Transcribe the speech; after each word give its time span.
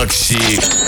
Макси 0.00 0.79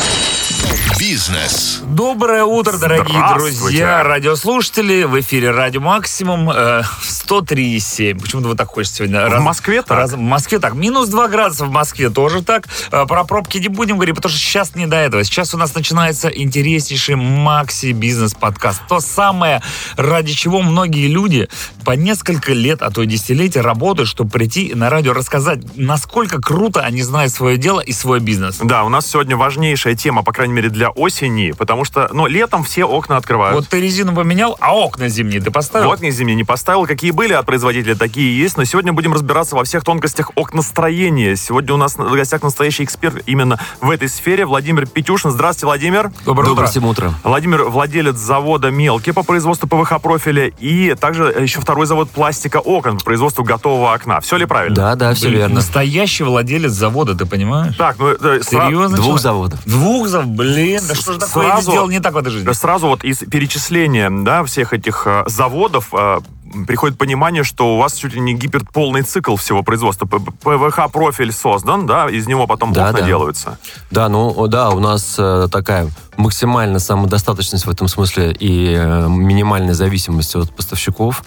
Бизнес. 0.99 1.83
Доброе 1.85 2.45
утро, 2.45 2.79
дорогие 2.79 3.21
друзья, 3.35 4.05
радиослушатели. 4.05 5.03
В 5.03 5.19
эфире 5.21 5.51
Радио 5.51 5.81
Максимум 5.81 6.49
э, 6.49 6.83
103,7. 7.03 8.21
Почему-то 8.21 8.49
вы 8.49 8.55
так 8.55 8.69
хочется 8.69 8.99
сегодня. 8.99 9.29
В 9.29 9.41
Москве 9.41 9.83
так? 9.83 10.09
в 10.11 10.17
Москве 10.17 10.61
так. 10.61 10.75
Минус 10.75 11.09
2 11.09 11.29
градуса 11.29 11.65
в 11.65 11.71
Москве 11.71 12.09
тоже 12.09 12.43
так. 12.43 12.69
Э, 12.93 13.05
про 13.07 13.25
пробки 13.25 13.59
не 13.59 13.67
будем 13.67 13.97
говорить, 13.97 14.15
потому 14.15 14.31
что 14.31 14.41
сейчас 14.41 14.77
не 14.77 14.87
до 14.87 14.97
этого. 14.97 15.25
Сейчас 15.25 15.55
у 15.55 15.59
нас 15.59 15.75
начинается 15.75 16.29
интереснейший 16.29 17.17
Макси 17.17 17.93
Бизнес 17.93 18.35
подкаст. 18.35 18.83
То 18.89 19.01
самое, 19.01 19.61
ради 19.97 20.33
чего 20.33 20.63
многие 20.63 21.09
люди 21.09 21.49
по 21.85 21.93
несколько 21.93 22.53
лет, 22.53 22.81
а 22.81 22.91
то 22.91 23.03
и 23.03 23.07
десятилетия 23.07 23.61
работают, 23.61 24.09
чтобы 24.09 24.31
прийти 24.31 24.73
на 24.75 24.89
радио 24.89 25.13
рассказать, 25.15 25.61
насколько 25.77 26.41
круто 26.41 26.81
они 26.81 27.03
знают 27.03 27.33
свое 27.33 27.57
дело 27.57 27.81
и 27.81 27.93
свой 27.93 28.21
бизнес. 28.21 28.59
Да, 28.63 28.85
у 28.85 28.89
нас 28.89 29.07
сегодня 29.07 29.37
важнейшая 29.37 29.97
тема, 29.97 30.23
по 30.23 30.33
крайней 30.33 30.52
мере, 30.53 30.69
для 30.69 30.91
осени, 30.91 31.53
потому 31.53 31.85
что, 31.85 32.09
ну, 32.13 32.27
летом 32.27 32.65
все 32.65 32.85
окна 32.85 33.17
открывают. 33.17 33.57
Вот 33.57 33.69
ты 33.69 33.81
резину 33.81 34.15
поменял, 34.15 34.57
а 34.61 34.75
окна 34.75 35.09
зимние 35.09 35.41
ты 35.41 35.51
поставил? 35.51 35.95
Не 36.01 36.11
зимние 36.11 36.37
не 36.37 36.45
поставил. 36.45 36.87
Какие 36.87 37.11
были 37.11 37.33
от 37.33 37.47
производителя, 37.47 37.95
такие 37.95 38.33
и 38.33 38.35
есть. 38.35 38.57
Но 38.57 38.65
сегодня 38.65 38.93
будем 38.93 39.13
разбираться 39.13 39.55
во 39.55 39.65
всех 39.65 39.85
тонкостях 39.85 40.31
окностроения. 40.37 41.37
Сегодня 41.37 41.75
у 41.75 41.77
нас 41.77 41.97
в 41.97 42.13
гостях 42.15 42.43
настоящий 42.43 42.85
эксперт 42.85 43.23
именно 43.27 43.59
в 43.81 43.91
этой 43.91 44.09
сфере. 44.09 44.47
Владимир 44.47 44.87
Петюшин. 44.87 45.31
Здравствуйте, 45.31 45.67
Владимир. 45.67 46.11
Доброе 46.25 46.51
утро. 46.51 46.67
всем 46.67 46.85
утро. 46.87 47.15
Владимир 47.25 47.65
владелец 47.65 48.17
завода 48.17 48.71
«Мелки» 48.71 49.13
по 49.13 49.23
производству 49.23 49.69
ПВХ-профиля 49.69 50.49
и 50.59 50.95
также 50.95 51.25
еще 51.25 51.61
второй 51.61 51.87
завод 51.87 52.11
пластика 52.11 52.59
окон 52.59 52.99
по 52.99 53.05
производству 53.05 53.45
готового 53.45 53.93
окна. 53.93 54.21
Все 54.21 54.37
ли 54.37 54.47
правильно? 54.47 54.75
Да, 54.77 54.95
да, 54.95 55.15
все 55.15 55.29
Блин, 55.29 55.39
верно. 55.41 55.55
Настоящий 55.57 56.25
владелец 56.25 56.73
завода, 56.73 57.15
ты 57.15 57.27
понимаешь? 57.27 57.77
Так, 57.77 57.99
ну, 57.99 58.09
э, 58.09 58.17
сра- 58.41 58.67
Серьезно? 58.67 58.97
Двух 58.97 59.21
заводов. 59.21 59.61
Двух 59.65 60.09
заводов? 60.09 60.35
Блин, 60.43 60.81
да 60.89 60.95
что 60.95 61.13
же 61.13 61.19
такое 61.19 61.47
я 61.47 61.53
Сразу- 61.55 61.71
сделал 61.71 61.89
не 61.89 62.01
так 62.01 62.15
в 62.15 62.17
этой 62.17 62.31
жизни? 62.31 62.53
Сразу 62.53 62.87
вот 62.89 63.05
из 63.05 63.19
перечисления 63.19 64.11
да, 64.11 64.45
всех 64.45 64.73
этих 64.73 65.07
э, 65.07 65.25
заводов 65.27 65.89
э, 65.93 66.21
приходит 66.67 66.99
понимание, 66.99 67.45
что 67.45 67.75
у 67.75 67.79
вас 67.79 67.95
чуть 67.95 68.15
ли 68.15 68.21
не 68.21 68.35
гиперполный 68.35 69.03
цикл 69.03 69.37
всего 69.37 69.63
производства. 69.63 70.07
ПВХ-профиль 70.07 71.33
создан, 71.33 71.87
да, 71.87 72.09
из 72.11 72.27
него 72.27 72.47
потом 72.47 72.73
Да, 72.73 72.89
окна 72.89 73.01
да. 73.01 73.07
делаются. 73.07 73.59
Да, 73.91 74.09
ну 74.09 74.47
да, 74.49 74.71
у 74.71 74.81
нас 74.81 75.17
э, 75.19 75.49
такая 75.51 75.89
максимальная 76.17 76.79
самодостаточность 76.81 77.65
в 77.67 77.71
этом 77.71 77.89
смысле 77.89 78.33
и 78.39 78.75
э, 78.77 79.09
минимальная 79.09 79.75
зависимость 79.75 80.35
от 80.37 80.55
поставщиков. 80.55 81.23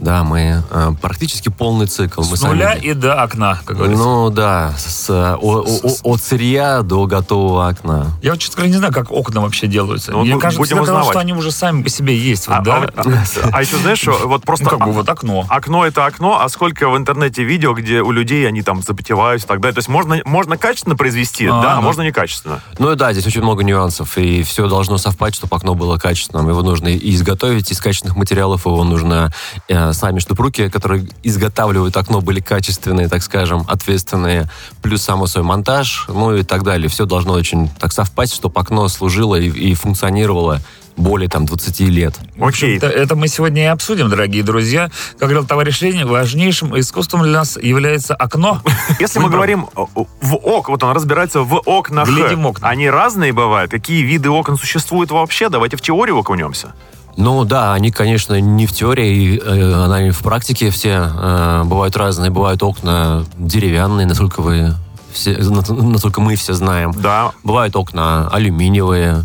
Да, 0.00 0.24
мы 0.24 0.62
э, 0.70 0.92
практически 1.00 1.48
полный 1.50 1.86
цикл. 1.86 2.22
мы 2.22 2.36
С 2.36 2.42
нуля 2.42 2.70
сами- 2.74 2.80
и 2.80 2.94
до 2.94 3.22
окна, 3.22 3.58
как 3.64 3.76
говорится. 3.76 4.02
Ну 4.02 4.30
да, 4.30 4.74
с, 4.78 5.10
о- 5.10 5.36
о- 5.36 5.60
о- 5.82 6.12
от 6.14 6.22
сырья 6.22 6.82
до 6.82 7.06
готового 7.06 7.68
окна. 7.68 8.06
Я 8.22 8.30
вот, 8.32 8.40
честно 8.40 8.56
говоря, 8.56 8.70
не 8.72 8.78
знаю, 8.78 8.92
как 8.94 9.10
окна 9.12 9.40
вообще 9.42 9.66
делаются. 9.66 10.12
Ну, 10.12 10.22
Мне 10.22 10.32
бу- 10.34 10.38
кажется, 10.40 10.58
будем 10.60 10.76
всегда 10.78 10.86
казалось, 10.86 11.08
что 11.10 11.18
они 11.18 11.32
уже 11.34 11.52
сами 11.52 11.82
по 11.82 11.90
себе 11.90 12.16
есть. 12.16 12.48
Вот, 12.48 12.56
А, 12.56 12.60
да? 12.62 12.90
а, 12.96 13.02
а- 13.02 13.48
а 13.52 13.60
еще 13.62 13.76
знаешь, 13.76 13.98
что 13.98 14.12
вот 14.26 14.42
просто... 14.44 14.64
Ну, 14.64 14.70
как 14.70 14.78
бы 14.80 14.84
а- 14.86 14.92
вот 14.94 15.08
окно. 15.08 15.44
Окно 15.48 15.86
это 15.86 16.06
окно, 16.06 16.40
а 16.40 16.48
сколько 16.48 16.88
в 16.88 16.96
интернете 16.96 17.44
видео, 17.44 17.74
где 17.74 18.00
у 18.00 18.10
людей 18.10 18.48
они 18.48 18.62
там 18.62 18.82
запотевают 18.82 19.44
и 19.44 19.46
так 19.46 19.60
далее. 19.60 19.74
То 19.74 19.78
есть 19.80 19.88
можно, 19.88 20.20
можно 20.24 20.56
качественно 20.56 20.96
произвести, 20.96 21.46
А, 21.46 21.60
да, 21.62 21.76
а 21.76 21.80
можно 21.82 22.02
некачественно. 22.02 22.60
Ну 22.78 22.94
да, 22.94 23.12
здесь 23.12 23.26
очень 23.26 23.42
много 23.42 23.62
нюансов, 23.64 24.16
и 24.16 24.42
все 24.44 24.66
должно 24.68 24.96
совпасть, 24.98 25.36
чтобы 25.36 25.54
окно 25.56 25.74
было 25.74 25.98
качественным. 25.98 26.48
Его 26.48 26.62
нужно 26.62 26.88
и 26.88 27.14
изготовить 27.14 27.70
из 27.70 27.80
качественных 27.80 28.16
материалов, 28.16 28.64
его 28.66 28.82
нужно 28.84 29.30
э, 29.68 29.89
сами, 29.92 30.18
чтобы 30.18 30.42
руки, 30.44 30.68
которые 30.68 31.06
изготавливают 31.22 31.96
окно, 31.96 32.20
были 32.20 32.40
качественные, 32.40 33.08
так 33.08 33.22
скажем, 33.22 33.64
ответственные, 33.68 34.48
плюс 34.82 35.02
само 35.02 35.26
свой 35.26 35.44
монтаж, 35.44 36.06
ну 36.08 36.34
и 36.36 36.42
так 36.42 36.62
далее. 36.62 36.88
Все 36.88 37.06
должно 37.06 37.32
очень 37.34 37.68
так 37.78 37.92
совпасть, 37.92 38.34
чтобы 38.34 38.60
окно 38.60 38.88
служило 38.88 39.34
и, 39.36 39.48
и 39.48 39.74
функционировало 39.74 40.60
более 40.96 41.28
там 41.30 41.46
20 41.46 41.80
лет. 41.80 42.14
Окей. 42.38 42.76
Это, 42.76 42.88
это 42.88 43.16
мы 43.16 43.28
сегодня 43.28 43.62
и 43.62 43.66
обсудим, 43.66 44.10
дорогие 44.10 44.42
друзья. 44.42 44.90
Как 45.12 45.28
говорил 45.30 45.46
товарищ 45.46 45.80
Ленин, 45.80 46.06
важнейшим 46.08 46.78
искусством 46.78 47.22
для 47.22 47.32
нас 47.32 47.56
является 47.56 48.14
окно. 48.14 48.60
Если 48.98 49.18
мы 49.18 49.30
говорим 49.30 49.68
о- 49.74 49.88
о- 49.94 50.06
в 50.20 50.34
ок, 50.34 50.68
вот 50.68 50.82
он 50.82 50.94
разбирается 50.94 51.40
в 51.40 51.54
окнах. 51.64 52.06
Глядим 52.08 52.44
окна. 52.44 52.68
Они 52.68 52.90
разные 52.90 53.32
бывают. 53.32 53.70
Какие 53.70 54.02
виды 54.02 54.28
окон 54.28 54.58
существуют 54.58 55.10
вообще? 55.10 55.48
Давайте 55.48 55.76
в 55.76 55.80
теорию 55.80 56.18
окунемся. 56.18 56.74
Ну 57.20 57.44
да, 57.44 57.74
они, 57.74 57.90
конечно, 57.90 58.40
не 58.40 58.66
в 58.66 58.72
теории, 58.72 59.38
э, 59.38 59.84
она 59.84 60.08
и 60.08 60.10
в 60.10 60.20
практике 60.20 60.70
все 60.70 61.10
э, 61.14 61.62
бывают 61.66 61.96
разные. 61.96 62.30
Бывают 62.30 62.62
окна 62.62 63.24
деревянные, 63.36 64.06
насколько 64.06 64.40
вы 64.40 64.74
все, 65.12 65.36
насколько 65.38 66.20
мы 66.22 66.36
все 66.36 66.54
знаем. 66.54 66.92
Да. 66.96 67.32
Бывают 67.44 67.76
окна 67.76 68.28
алюминиевые. 68.28 69.24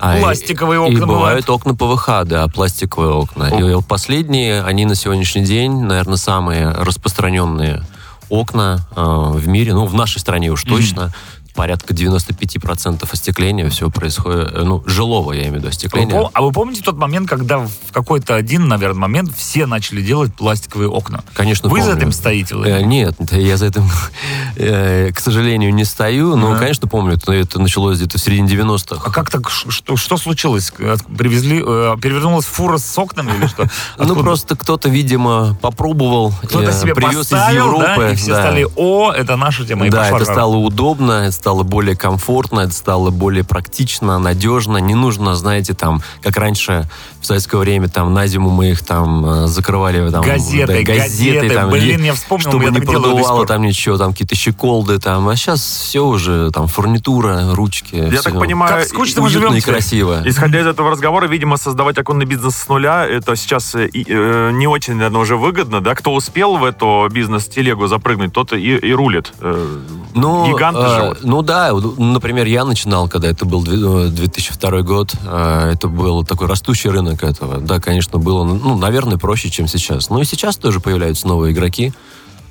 а 0.00 0.18
и- 0.18 0.20
Пластиковые 0.20 0.80
и, 0.80 0.94
окна 0.94 1.06
бывают 1.06 1.46
бывают. 1.46 1.50
окна 1.50 1.74
ПВХ, 1.74 2.08
да, 2.24 2.48
пластиковые 2.48 3.12
окна. 3.12 3.44
И 3.44 3.62
вот 3.74 3.86
последние, 3.86 4.62
они 4.62 4.84
на 4.84 4.94
сегодняшний 4.96 5.44
день, 5.44 5.80
наверное, 5.82 6.16
самые 6.16 6.70
распространенные 6.70 7.82
окна 8.30 8.80
э, 8.96 9.00
в 9.00 9.46
мире, 9.48 9.74
ну, 9.74 9.86
в 9.86 9.94
нашей 9.94 10.18
стране 10.18 10.50
уж 10.50 10.64
точно. 10.64 11.12
Порядка 11.58 11.92
95% 11.92 13.04
остекления 13.10 13.68
все 13.68 13.90
происходит, 13.90 14.52
э, 14.52 14.62
ну, 14.62 14.84
жилого, 14.86 15.32
я 15.32 15.40
имею 15.40 15.54
в 15.54 15.56
виду, 15.56 15.64
Вы 15.64 15.70
остекления. 15.70 16.14
пом- 16.14 16.30
А 16.32 16.42
вы 16.42 16.52
помните 16.52 16.82
тот 16.84 16.96
момент, 16.96 17.28
когда 17.28 17.58
в 17.58 17.68
какой-то 17.90 18.36
один, 18.36 18.68
наверное, 18.68 19.00
момент 19.00 19.34
все 19.36 19.66
начали 19.66 20.00
делать 20.00 20.32
пластиковые 20.32 20.88
окна? 20.88 21.24
Конечно, 21.34 21.68
Вы 21.68 21.80
за 21.80 21.86
помню. 21.88 22.00
этим 22.02 22.12
стоите? 22.12 22.54
Владимир? 22.54 22.78
Э, 22.78 22.82
Нет, 22.84 23.14
я 23.32 23.56
за 23.56 23.66
этим, 23.66 23.82
э, 24.56 25.10
к 25.12 25.18
сожалению, 25.18 25.74
не 25.74 25.84
стою. 25.84 26.36
Но, 26.36 26.50
Ага. 26.52 26.60
конечно, 26.60 26.86
помню, 26.86 27.14
это, 27.14 27.32
это 27.32 27.58
началось 27.60 27.98
где-то 27.98 28.18
в 28.18 28.20
середине 28.20 28.46
90-х. 28.48 29.02
А 29.04 29.10
как 29.10 29.28
так, 29.28 29.50
что, 29.50 29.96
что 29.96 30.16
случилось? 30.16 30.70
Привезли, 31.18 31.60
э, 31.66 31.96
перевернулась 32.00 32.44
фура 32.44 32.78
с 32.78 32.96
окнами 32.96 33.32
или 33.36 33.48
что? 33.48 33.64
Ну, 33.98 34.04
Откуда? 34.04 34.20
просто 34.20 34.54
кто-то, 34.56 34.88
видимо, 34.88 35.58
попробовал, 35.60 36.32
Кто-то 36.44 36.70
э, 36.70 36.72
себе 36.72 36.94
привез 36.94 37.26
из 37.26 37.30
поставил, 37.30 37.66
Европы. 37.66 37.84
да, 37.96 38.12
и 38.12 38.14
все 38.14 38.30
да. 38.32 38.42
стали, 38.42 38.66
о, 38.76 39.10
это 39.10 39.34
наша 39.36 39.66
тема. 39.66 39.86
и 39.88 39.90
Да, 39.90 40.08
это 40.08 40.24
стало 40.24 40.54
удобно, 40.54 41.12
это 41.24 41.47
стало 41.48 41.62
более 41.62 41.96
комфортно, 41.96 42.60
это 42.60 42.74
стало 42.74 43.08
более 43.08 43.42
практично, 43.42 44.18
надежно. 44.18 44.76
Не 44.76 44.94
нужно, 44.94 45.34
знаете, 45.34 45.72
там, 45.72 46.02
как 46.22 46.36
раньше 46.36 46.86
в 47.22 47.26
советское 47.26 47.56
время, 47.56 47.88
там, 47.88 48.12
на 48.12 48.26
зиму 48.26 48.50
мы 48.50 48.72
их 48.72 48.84
там 48.84 49.24
э, 49.24 49.46
закрывали. 49.46 50.10
Там, 50.10 50.22
Газетой, 50.22 50.84
да, 50.84 50.92
газетой. 50.94 51.48
там, 51.48 51.70
Блин, 51.70 52.04
я 52.04 52.12
вспомнил, 52.12 52.50
чтобы 52.50 52.64
я 52.64 52.70
не 52.70 52.80
продувало 52.80 53.46
там 53.46 53.62
ничего, 53.62 53.96
там 53.96 54.12
какие-то 54.12 54.34
щеколды 54.34 54.98
там. 54.98 55.26
А 55.26 55.36
сейчас 55.36 55.60
все 55.60 56.04
уже, 56.04 56.50
там, 56.50 56.68
фурнитура, 56.68 57.54
ручки. 57.54 57.96
Я 57.96 58.10
всё 58.10 58.22
так 58.24 58.38
понимаю, 58.38 58.80
Как 58.80 58.86
скучно 58.86 59.22
мы 59.22 59.30
живем 59.30 59.54
и 59.54 59.62
красиво. 59.62 60.20
Исходя 60.26 60.60
из 60.60 60.66
этого 60.66 60.90
разговора, 60.90 61.28
видимо, 61.28 61.56
создавать 61.56 61.96
оконный 61.96 62.26
бизнес 62.26 62.56
с 62.56 62.68
нуля, 62.68 63.06
это 63.06 63.36
сейчас 63.36 63.74
э, 63.74 63.86
и, 63.86 64.04
э, 64.06 64.50
не 64.52 64.66
очень, 64.66 64.96
наверное, 64.96 65.22
уже 65.22 65.36
выгодно, 65.36 65.80
да? 65.80 65.94
Кто 65.94 66.12
успел 66.14 66.58
в 66.58 66.64
эту 66.64 67.08
бизнес-телегу 67.10 67.86
запрыгнуть, 67.86 68.34
тот 68.34 68.52
и, 68.52 68.76
и 68.76 68.92
рулит. 68.92 69.32
Э, 69.40 69.78
Ну, 70.14 70.46
Гиганты 70.46 70.82
э, 70.82 70.96
живут. 70.96 71.24
Ну 71.28 71.42
да, 71.42 71.72
например, 71.98 72.46
я 72.46 72.64
начинал, 72.64 73.06
когда 73.06 73.28
это 73.28 73.44
был 73.44 73.62
две- 73.62 74.06
э, 74.06 74.08
2002 74.08 74.80
год, 74.80 75.12
э, 75.22 75.72
это 75.74 75.86
был 75.86 76.24
такой 76.24 76.46
растущий 76.46 76.88
рынок 76.88 77.22
этого. 77.22 77.58
Да, 77.58 77.80
конечно, 77.80 78.18
было, 78.18 78.44
ну, 78.44 78.78
наверное, 78.78 79.18
проще, 79.18 79.50
чем 79.50 79.68
сейчас. 79.68 80.08
Ну 80.08 80.22
и 80.22 80.24
сейчас 80.24 80.56
тоже 80.56 80.80
появляются 80.80 81.28
новые 81.28 81.52
игроки. 81.52 81.92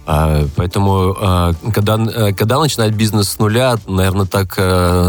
А, 0.05 0.45
Поэтому, 0.55 1.17
э, 1.19 1.53
когда, 1.73 1.95
э, 1.97 2.33
когда 2.33 2.59
начинать 2.59 2.93
бизнес 2.93 3.29
с 3.29 3.39
нуля, 3.39 3.77
наверное, 3.87 4.27
так 4.27 4.53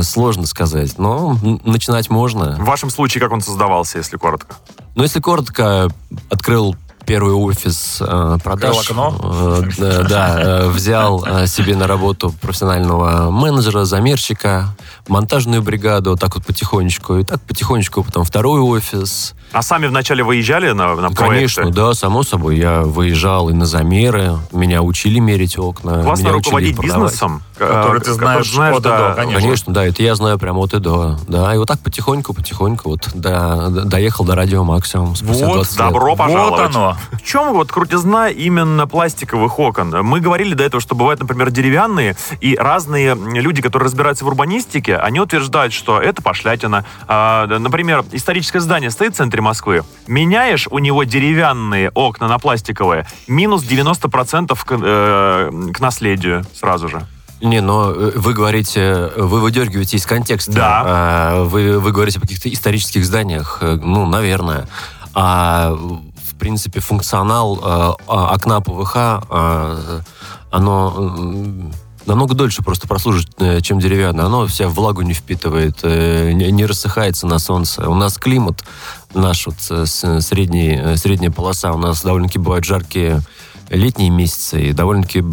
сложно 0.02 0.46
сказать. 0.46 0.98
Но 0.98 1.36
начинать 1.62 2.08
можно. 2.08 2.56
В 2.58 2.64
вашем 2.64 2.88
случае, 2.88 3.20
как 3.20 3.32
он 3.32 3.42
создавался, 3.42 3.98
если 3.98 4.16
коротко? 4.16 4.56
Но 4.94 5.02
если 5.02 5.20
коротко, 5.20 5.90
открыл 6.30 6.74
первый 7.08 7.32
офис 7.32 8.02
э, 8.02 8.38
продаж. 8.44 8.90
Окно? 8.90 9.16
Э, 9.22 9.62
да, 9.78 10.02
да, 10.02 10.40
э, 10.40 10.68
взял 10.68 11.24
э, 11.24 11.46
себе 11.46 11.74
на 11.74 11.86
работу 11.86 12.34
профессионального 12.38 13.30
менеджера, 13.30 13.86
замерщика, 13.86 14.76
монтажную 15.08 15.62
бригаду, 15.62 16.10
вот 16.10 16.20
так 16.20 16.34
вот 16.34 16.44
потихонечку. 16.44 17.16
И 17.16 17.24
так 17.24 17.40
потихонечку 17.40 18.04
потом 18.04 18.24
второй 18.24 18.60
офис. 18.60 19.34
А 19.52 19.62
сами 19.62 19.86
вначале 19.86 20.22
выезжали 20.22 20.70
на, 20.72 20.94
на 20.94 21.10
проекты? 21.10 21.24
Конечно, 21.24 21.70
да, 21.70 21.94
само 21.94 22.22
собой. 22.22 22.58
Я 22.58 22.82
выезжал 22.82 23.48
и 23.48 23.52
на 23.52 23.66
замеры. 23.66 24.34
Меня 24.52 24.82
учили 24.82 25.18
мерить 25.18 25.58
окна. 25.58 26.02
Классно 26.02 26.22
меня 26.22 26.36
учили 26.36 26.44
руководить 26.44 26.78
бизнесом. 26.78 27.42
Который 27.56 28.00
э, 28.00 28.04
ты 28.04 28.12
знаешь 28.12 28.56
от 28.56 28.78
и 28.78 28.82
до, 28.82 28.88
да. 28.88 29.14
конечно. 29.14 29.40
Конечно, 29.40 29.72
да, 29.74 29.84
это 29.84 30.02
я 30.02 30.14
знаю 30.14 30.38
прямо 30.38 30.60
от 30.60 30.74
и 30.74 30.78
до. 30.78 31.18
Да, 31.26 31.54
и 31.54 31.58
вот 31.58 31.66
так 31.66 31.80
потихоньку, 31.80 32.34
потихоньку 32.34 32.90
вот 32.90 33.08
до- 33.14 33.68
до- 33.70 33.84
доехал 33.84 34.24
до 34.24 34.34
радио 34.34 34.62
максимум 34.64 35.14
Вот, 35.20 35.38
20 35.38 35.56
лет. 35.56 35.76
Добро 35.78 36.14
пожаловать. 36.14 36.50
Вот 36.50 36.76
оно. 36.76 36.96
В 37.12 37.22
чем 37.22 37.52
вот 37.52 37.72
крутизна 37.72 38.28
именно 38.28 38.86
пластиковых 38.86 39.58
окон? 39.58 39.90
Мы 40.04 40.20
говорили 40.20 40.54
до 40.54 40.64
этого, 40.64 40.80
что 40.80 40.94
бывают, 40.94 41.20
например, 41.20 41.50
деревянные, 41.50 42.16
и 42.40 42.54
разные 42.56 43.14
люди, 43.14 43.62
которые 43.62 43.86
разбираются 43.86 44.24
в 44.24 44.28
урбанистике, 44.28 44.96
они 44.96 45.20
утверждают, 45.20 45.72
что 45.72 46.00
это 46.00 46.22
пошлятина. 46.22 46.84
А, 47.06 47.46
да, 47.46 47.58
например, 47.58 48.04
историческое 48.12 48.60
здание 48.60 48.90
стоит 48.90 49.14
в 49.14 49.16
центре 49.16 49.37
Москвы. 49.40 49.84
Меняешь 50.06 50.68
у 50.70 50.78
него 50.78 51.04
деревянные 51.04 51.90
окна 51.90 52.28
на 52.28 52.38
пластиковые, 52.38 53.06
минус 53.26 53.62
90% 53.64 54.64
к, 54.64 54.78
э, 54.80 55.70
к 55.72 55.80
наследию 55.80 56.44
сразу 56.54 56.88
же. 56.88 57.06
Не, 57.40 57.60
но 57.60 57.90
э, 57.92 58.12
вы 58.16 58.34
говорите, 58.34 59.10
вы 59.16 59.40
выдергиваете 59.40 59.96
из 59.96 60.06
контекста. 60.06 60.52
Да. 60.52 60.82
А, 60.84 61.44
Вы, 61.44 61.78
вы 61.78 61.92
говорите 61.92 62.18
о 62.18 62.22
каких-то 62.22 62.52
исторических 62.52 63.04
зданиях. 63.06 63.58
Э, 63.60 63.78
Ну, 63.80 64.06
наверное. 64.06 64.66
А 65.14 65.72
в 65.72 66.34
принципе 66.38 66.80
функционал 66.80 67.56
э, 67.56 67.60
а, 68.08 68.34
окна 68.34 68.60
ПВХ, 68.60 68.96
э, 69.30 70.00
оно 70.50 71.12
намного 72.06 72.34
дольше 72.34 72.62
просто 72.62 72.88
прослужит, 72.88 73.28
чем 73.62 73.78
деревянное. 73.78 74.24
Оно 74.24 74.46
вся 74.46 74.66
влагу 74.66 75.02
не 75.02 75.12
впитывает, 75.12 75.82
не 75.82 76.64
рассыхается 76.64 77.26
на 77.26 77.38
солнце. 77.38 77.86
У 77.88 77.94
нас 77.94 78.16
климат 78.16 78.64
наш 79.14 79.46
вот 79.46 79.56
э, 79.70 79.86
с- 79.86 80.20
средний, 80.20 80.76
э, 80.76 80.96
средняя 80.96 81.30
полоса. 81.30 81.72
У 81.72 81.78
нас 81.78 82.02
довольно-таки 82.02 82.38
бывают 82.38 82.64
жаркие 82.64 83.20
летние 83.70 84.10
месяцы 84.10 84.68
и 84.68 84.72
довольно-таки 84.72 85.24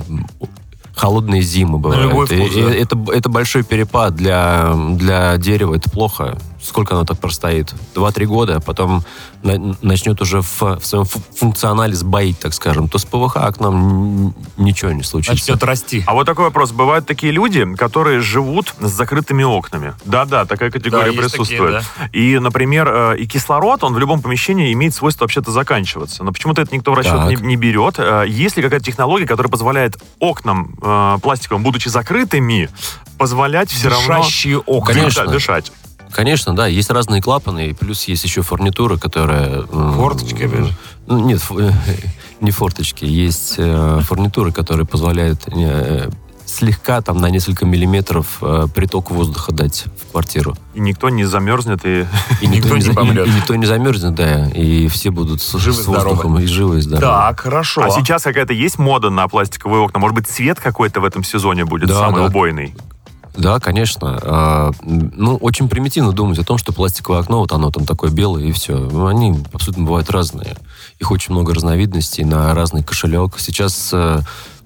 холодные 0.95 1.41
зимы 1.41 1.77
бывают. 1.77 2.03
любой 2.09 2.25
вкус, 2.25 2.55
и 2.55 2.61
да. 2.61 2.73
это, 2.73 2.97
это 3.13 3.29
большой 3.29 3.63
перепад 3.63 4.15
для, 4.15 4.73
для 4.91 5.37
дерева, 5.37 5.75
это 5.75 5.89
плохо. 5.89 6.37
Сколько 6.65 6.95
оно 6.95 7.05
так 7.05 7.19
простоит? 7.19 7.73
Два-три 7.93 8.25
года, 8.25 8.55
а 8.55 8.59
потом 8.59 9.03
на- 9.43 9.75
начнет 9.81 10.19
уже 10.21 10.41
в, 10.41 10.61
в 10.61 10.85
своем 10.85 11.05
фу- 11.05 11.21
функционале 11.35 11.93
сбоить, 11.93 12.39
так 12.39 12.53
скажем. 12.53 12.89
То 12.89 12.97
с 12.97 13.05
ПВХ 13.05 13.37
окном 13.37 14.27
н- 14.27 14.33
ничего 14.57 14.91
не 14.91 15.03
случится. 15.03 15.33
Начнет 15.33 15.63
расти. 15.63 16.03
А 16.07 16.13
вот 16.13 16.25
такой 16.25 16.45
вопрос. 16.45 16.71
Бывают 16.71 17.05
такие 17.05 17.31
люди, 17.31 17.65
которые 17.75 18.21
живут 18.21 18.73
с 18.79 18.89
закрытыми 18.91 19.43
окнами. 19.43 19.93
Да-да, 20.05 20.45
такая 20.45 20.71
категория 20.71 21.11
Да, 21.11 21.21
присутствует. 21.21 21.83
такие, 21.99 22.35
И, 22.35 22.39
например, 22.39 22.87
э, 23.13 23.17
и 23.19 23.27
кислород, 23.27 23.83
он 23.83 23.93
в 23.93 23.99
любом 23.99 24.21
помещении 24.21 24.73
имеет 24.73 24.95
свойство 24.95 25.25
вообще-то 25.25 25.51
заканчиваться. 25.51 26.23
Но 26.23 26.31
почему-то 26.31 26.61
это 26.63 26.75
никто 26.75 26.91
в 26.91 26.95
расчет 26.95 27.13
не, 27.29 27.35
не 27.47 27.55
берет. 27.55 27.95
Э, 27.99 28.25
Есть 28.27 28.57
ли 28.57 28.63
какая-то 28.63 28.85
технология, 28.85 29.27
которая 29.27 29.51
позволяет 29.51 29.97
окнам 30.19 30.75
э, 30.81 31.17
пластиковым, 31.21 31.61
будучи 31.63 31.87
закрытыми, 31.89 32.69
позволять 33.17 33.69
все 33.69 33.89
равно 33.89 34.17
Дышащие 34.17 34.57
окна. 34.59 34.93
Конечно. 34.93 35.21
дыша- 35.23 35.31
дышать? 35.31 35.71
Конечно, 36.15 36.55
да, 36.55 36.65
есть 36.65 36.89
разные 36.91 37.21
клапаны, 37.21 37.67
и 37.67 37.73
плюс 37.73 38.05
есть 38.05 38.23
еще 38.23 38.41
фурнитура, 38.41 38.95
которая... 38.95 39.63
Форточки, 39.63 40.43
опять 40.43 40.65
же? 40.67 40.73
ну, 41.07 41.19
Нет, 41.25 41.41
не 42.39 42.51
форточки. 42.51 43.03
Есть 43.03 43.55
э, 43.57 43.99
фурнитура, 44.01 44.51
которая 44.51 44.85
позволяет 44.85 45.41
э, 45.47 46.09
слегка, 46.45 47.01
там, 47.01 47.17
на 47.17 47.29
несколько 47.29 47.65
миллиметров 47.65 48.37
э, 48.41 48.67
приток 48.73 49.11
воздуха 49.11 49.51
дать 49.51 49.85
в 50.07 50.11
квартиру. 50.13 50.55
И 50.73 50.79
никто 50.79 51.09
не 51.09 51.25
замерзнет 51.25 51.81
и... 51.85 52.05
И 52.41 52.47
Никто 52.47 52.75
не 52.77 52.81
за- 52.81 52.91
и- 52.91 52.95
помрет. 52.95 53.27
и 53.27 53.31
никто 53.31 53.55
не 53.55 53.65
замерзнет, 53.65 54.15
да, 54.15 54.47
и 54.51 54.87
все 54.87 55.09
будут 55.09 55.41
с, 55.41 55.57
Живы, 55.57 55.83
с 55.83 55.85
воздухом 55.85 56.39
и 56.39 56.45
живы 56.45 56.77
и 56.77 56.81
здоровы. 56.81 57.01
Так, 57.05 57.41
хорошо. 57.41 57.83
А 57.83 57.89
сейчас 57.89 58.23
какая-то 58.23 58.53
есть 58.53 58.79
мода 58.79 59.09
на 59.09 59.27
пластиковые 59.27 59.81
окна? 59.81 59.99
Может 59.99 60.15
быть, 60.15 60.27
цвет 60.27 60.61
какой-то 60.61 61.01
в 61.01 61.03
этом 61.03 61.25
сезоне 61.25 61.65
будет 61.65 61.89
Да, 61.89 61.95
самый 61.99 62.21
да. 62.21 62.27
убойный? 62.27 62.73
Да, 63.37 63.59
конечно. 63.59 64.19
А, 64.21 64.71
ну, 64.81 65.35
очень 65.37 65.67
примитивно 65.67 66.13
думать 66.13 66.39
о 66.39 66.43
том, 66.43 66.57
что 66.57 66.71
пластиковое 66.71 67.19
окно, 67.19 67.39
вот 67.39 67.51
оно 67.51 67.69
там 67.71 67.85
такое 67.85 68.09
белое, 68.11 68.45
и 68.45 68.51
все. 68.51 68.77
Ну, 68.77 69.07
они 69.07 69.43
абсолютно 69.51 69.83
бывают 69.83 70.09
разные. 70.09 70.55
Их 70.99 71.11
очень 71.11 71.33
много 71.33 71.53
разновидностей 71.53 72.23
на 72.23 72.53
разный 72.53 72.83
кошелек. 72.83 73.37
Сейчас 73.37 73.89
э, 73.91 74.21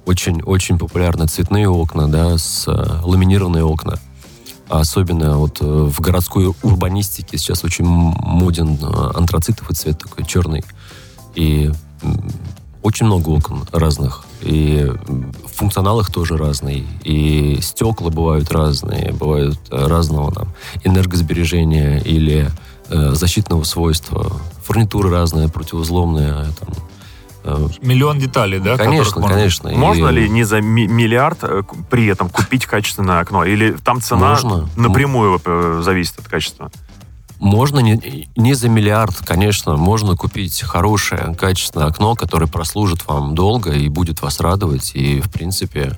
очень-очень 0.06 0.78
популярны 0.78 1.26
цветные 1.28 1.68
окна, 1.68 2.08
да, 2.08 2.38
с 2.38 2.66
э, 2.68 3.02
ламинированные 3.04 3.64
окна. 3.64 4.00
Особенно 4.68 5.38
вот 5.38 5.62
э, 5.62 5.66
в 5.66 6.00
городской 6.00 6.54
урбанистике 6.62 7.40
сейчас 7.40 7.64
очень 7.64 7.86
моден 7.86 8.78
э, 8.82 9.12
антрацитовый 9.16 9.76
цвет 9.76 9.98
такой 9.98 10.26
черный. 10.26 10.64
И 11.34 11.72
очень 12.84 13.08
много 13.08 13.30
окон 13.30 13.68
разных. 13.72 14.26
И 14.42 14.90
функционал 15.54 16.00
их 16.00 16.12
тоже 16.12 16.38
разный. 16.38 16.88
И 17.04 17.60
стекла 17.62 18.10
бывают 18.10 18.52
разные. 18.52 19.12
Бывают 19.12 19.58
э, 19.72 19.88
разного 19.88 20.32
там 20.34 20.54
энергосбережения 20.84 22.00
или 22.00 22.50
э, 22.90 23.12
защитного 23.14 23.64
свойства. 23.64 24.32
Фурнитура 24.64 25.10
разная, 25.12 25.48
противозломная. 25.50 26.46
Там, 26.60 26.70
э, 27.44 27.68
Миллион 27.82 28.20
деталей, 28.20 28.60
да? 28.60 28.78
конечно, 28.78 29.20
можно- 29.22 29.36
конечно. 29.38 29.68
И- 29.70 29.76
Можно 29.76 30.08
ли 30.10 30.30
не 30.30 30.44
за 30.44 30.62
ми- 30.62 30.88
миллиард 30.88 31.40
э, 31.44 31.64
при 31.90 32.06
этом 32.08 32.30
купить 32.30 32.66
качественное 32.66 33.20
окно? 33.20 33.44
Или 33.44 33.72
там 33.84 34.02
цена 34.02 34.30
Можно. 34.30 34.70
напрямую 34.78 35.42
зависит 35.84 36.20
от 36.20 36.28
качества? 36.28 36.72
Можно 37.40 37.80
не, 37.80 38.30
не 38.36 38.54
за 38.54 38.68
миллиард, 38.68 39.16
конечно, 39.26 39.78
можно 39.78 40.16
купить 40.16 40.62
хорошее, 40.62 41.36
качественное 41.40 41.88
окно, 41.88 42.16
которое 42.16 42.48
прослужит 42.48 43.08
вам 43.08 43.34
долго 43.34 43.72
и 43.72 43.88
будет 43.88 44.22
вас 44.22 44.42
радовать. 44.42 44.92
И, 44.94 45.22
в 45.22 45.32
принципе, 45.32 45.98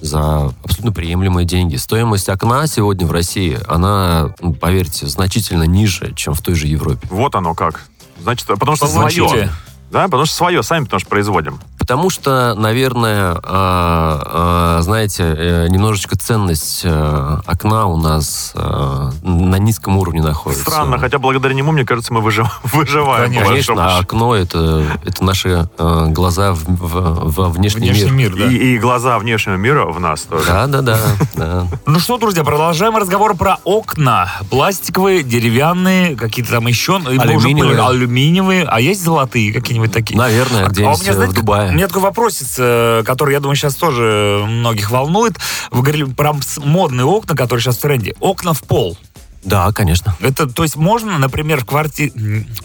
за 0.00 0.46
абсолютно 0.64 0.92
приемлемые 0.92 1.44
деньги. 1.44 1.76
Стоимость 1.76 2.28
окна 2.28 2.66
сегодня 2.66 3.06
в 3.06 3.12
России, 3.12 3.58
она, 3.68 4.34
ну, 4.40 4.54
поверьте, 4.54 5.06
значительно 5.06 5.64
ниже, 5.64 6.14
чем 6.14 6.34
в 6.34 6.40
той 6.40 6.54
же 6.54 6.66
Европе. 6.66 7.06
Вот 7.10 7.34
оно 7.34 7.54
как. 7.54 7.86
Значит, 8.22 8.46
потому 8.46 8.76
что 8.76 8.86
Помолчите. 8.86 9.28
свое. 9.28 9.50
Да, 9.90 10.04
потому 10.04 10.24
что 10.24 10.34
свое, 10.34 10.62
сами 10.62 10.84
потому 10.84 11.00
что 11.00 11.08
производим. 11.08 11.60
Потому 11.88 12.10
что, 12.10 12.54
наверное, 12.54 13.32
а, 13.42 14.76
а, 14.76 14.82
знаете, 14.82 15.22
э, 15.24 15.68
немножечко 15.70 16.18
ценность 16.18 16.82
э, 16.84 17.38
окна 17.46 17.86
у 17.86 17.96
нас 17.96 18.52
э, 18.54 19.10
на 19.22 19.56
низком 19.56 19.96
уровне 19.96 20.20
находится. 20.20 20.64
Странно, 20.70 20.98
хотя 20.98 21.18
благодаря 21.18 21.54
нему, 21.54 21.72
мне 21.72 21.86
кажется, 21.86 22.12
мы 22.12 22.20
выжив- 22.20 22.60
выживаем. 22.74 23.32
Конечно, 23.34 23.96
а 23.96 24.00
окно 24.00 24.36
это, 24.36 24.84
это 25.06 25.24
наши 25.24 25.66
глаза 25.78 26.52
в, 26.52 26.62
в- 26.66 27.32
во 27.34 27.48
внешний, 27.48 27.88
Внешний 27.88 28.10
мир. 28.10 28.34
мир, 28.34 28.46
да. 28.48 28.52
И, 28.52 28.56
и 28.74 28.78
глаза 28.78 29.18
внешнего 29.18 29.56
мира 29.56 29.86
в 29.86 29.98
нас 29.98 30.24
тоже. 30.24 30.44
Да, 30.46 30.66
да, 30.66 30.82
да, 30.82 30.98
да. 31.36 31.66
Ну 31.86 32.00
что, 32.00 32.18
друзья, 32.18 32.44
продолжаем 32.44 32.98
разговор 32.98 33.34
про 33.34 33.56
окна. 33.64 34.30
Пластиковые, 34.50 35.22
деревянные, 35.22 36.16
какие-то 36.16 36.50
там 36.52 36.66
еще. 36.66 36.98
Уже 36.98 37.18
Алюминиевые. 37.18 37.80
алюминиевые. 37.82 38.64
А 38.64 38.78
есть 38.78 39.02
золотые 39.02 39.54
какие-нибудь 39.54 39.90
такие? 39.90 40.18
Наверное, 40.18 40.66
А 40.66 40.68
где-нибудь 40.68 41.30
в 41.30 41.32
Дубае. 41.32 41.77
Меня 41.78 41.86
такой 41.86 42.02
вопросец, 42.02 42.56
э, 42.58 43.04
который, 43.06 43.34
я 43.34 43.38
думаю, 43.38 43.54
сейчас 43.54 43.76
тоже 43.76 44.42
многих 44.48 44.90
волнует. 44.90 45.34
Вы 45.70 45.82
говорили 45.82 46.06
про 46.06 46.34
модные 46.56 47.04
окна, 47.04 47.36
которые 47.36 47.62
сейчас 47.62 47.76
в 47.76 47.82
тренде. 47.82 48.16
Окна 48.18 48.52
в 48.52 48.62
пол. 48.62 48.98
Да, 49.48 49.72
конечно. 49.72 50.14
Это, 50.20 50.46
то 50.46 50.62
есть 50.62 50.76
можно, 50.76 51.18
например, 51.18 51.60
в 51.60 51.64
квартире... 51.66 52.12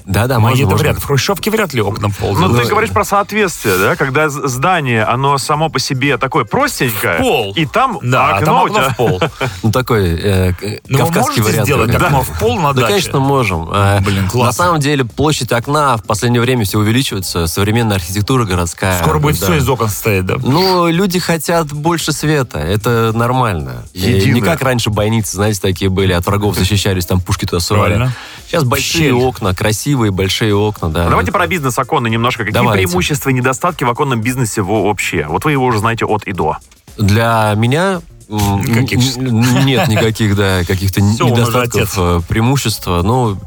Да, 0.06 0.27
да, 0.27 0.39
можно, 0.39 0.56
это 0.63 0.71
можно. 0.71 0.77
вряд. 0.77 0.97
В 1.00 1.06
Хрущевке 1.06 1.50
вряд 1.51 1.74
ли 1.74 1.81
окна 1.81 2.09
в 2.09 2.18
пол. 2.18 2.35
Ну, 2.38 2.56
ты 2.56 2.65
говоришь 2.68 2.91
про 2.91 3.03
соответствие, 3.06 3.77
да? 3.77 3.95
Когда 3.95 4.30
здание, 4.30 5.03
оно 5.03 5.38
само 5.38 5.69
по 5.69 5.80
себе 5.80 6.18
такое 6.18 6.45
простенькое. 6.45 7.19
Пол. 7.19 7.53
И 7.56 7.65
там 7.65 8.00
Да, 8.01 8.27
а 8.27 8.38
окно 8.38 8.45
там 8.45 8.56
у 8.56 8.65
окно 8.65 8.77
тебя- 8.80 8.89
в 8.89 8.95
пол. 8.97 9.21
Ну, 9.63 9.71
такой 9.71 10.19
э, 10.19 10.53
Ну, 10.88 10.97
вы 10.97 10.97
кавказский 11.06 11.21
можете 11.21 11.41
вариант. 11.44 11.65
сделать 11.67 11.91
Да. 11.91 11.98
окно 12.05 12.22
в 12.22 12.39
пол 12.39 12.60
на 12.60 12.74
Да, 12.74 12.81
даче? 12.81 12.88
конечно, 12.93 13.19
можем. 13.19 13.69
Э, 13.72 14.00
Блин, 14.01 14.24
На 14.25 14.29
классно. 14.29 14.63
самом 14.65 14.79
деле 14.79 15.05
площадь 15.05 15.51
окна 15.51 15.98
в 15.98 16.03
последнее 16.03 16.41
время 16.41 16.65
все 16.65 16.79
увеличивается. 16.79 17.48
Современная 17.48 17.98
архитектура 17.98 18.46
городская. 18.46 19.00
Скоро 19.00 19.19
будет 19.19 19.39
да. 19.39 19.46
все 19.46 19.55
из 19.58 19.69
окон 19.69 19.88
состоять, 19.89 20.25
да? 20.25 20.36
Ну, 20.41 20.88
люди 20.89 21.19
хотят 21.19 21.72
больше 21.72 22.12
света. 22.12 22.60
Это 22.60 23.12
нормально. 23.13 23.84
Единое. 23.93 24.34
Не 24.36 24.41
как 24.41 24.62
раньше 24.62 24.89
бойницы, 24.89 25.36
знаете, 25.36 25.60
такие 25.62 25.89
были, 25.89 26.13
от 26.13 26.25
врагов 26.25 26.58
защищались, 26.74 27.06
там 27.06 27.22
пушки 27.22 27.46
туда. 27.46 27.63
Правильно. 27.68 28.12
Сейчас 28.48 28.63
большие 28.63 29.10
Щель. 29.10 29.13
окна, 29.13 29.53
красивые 29.53 30.12
большие 30.12 30.53
окна, 30.56 30.89
да. 30.89 31.10
Давайте 31.10 31.32
про 31.32 31.48
бизнес 31.48 31.77
оконный 31.80 32.10
немножко. 32.10 32.44
Какие 32.44 32.53
Давайте. 32.53 32.86
преимущества 32.88 33.30
и 33.30 33.34
недостатки 33.34 33.84
в 33.84 33.89
оконном 33.89 34.22
бизнесе 34.22 34.62
во- 34.62 34.84
вообще? 34.84 35.25
Вот 35.30 35.46
вы 35.46 35.51
его 35.53 35.65
уже 35.65 35.80
знаете 35.80 36.06
от 36.06 36.24
и 36.24 36.34
до. 36.34 36.58
Для 36.98 37.53
меня 37.56 38.01
Никаких. 38.30 39.15
нет 39.18 39.88
никаких, 39.88 40.36
да, 40.36 40.63
каких-то 40.65 41.01
недостатков, 41.01 41.94
э, 41.98 42.22
преимущества. 42.27 43.01
Ну, 43.03 43.38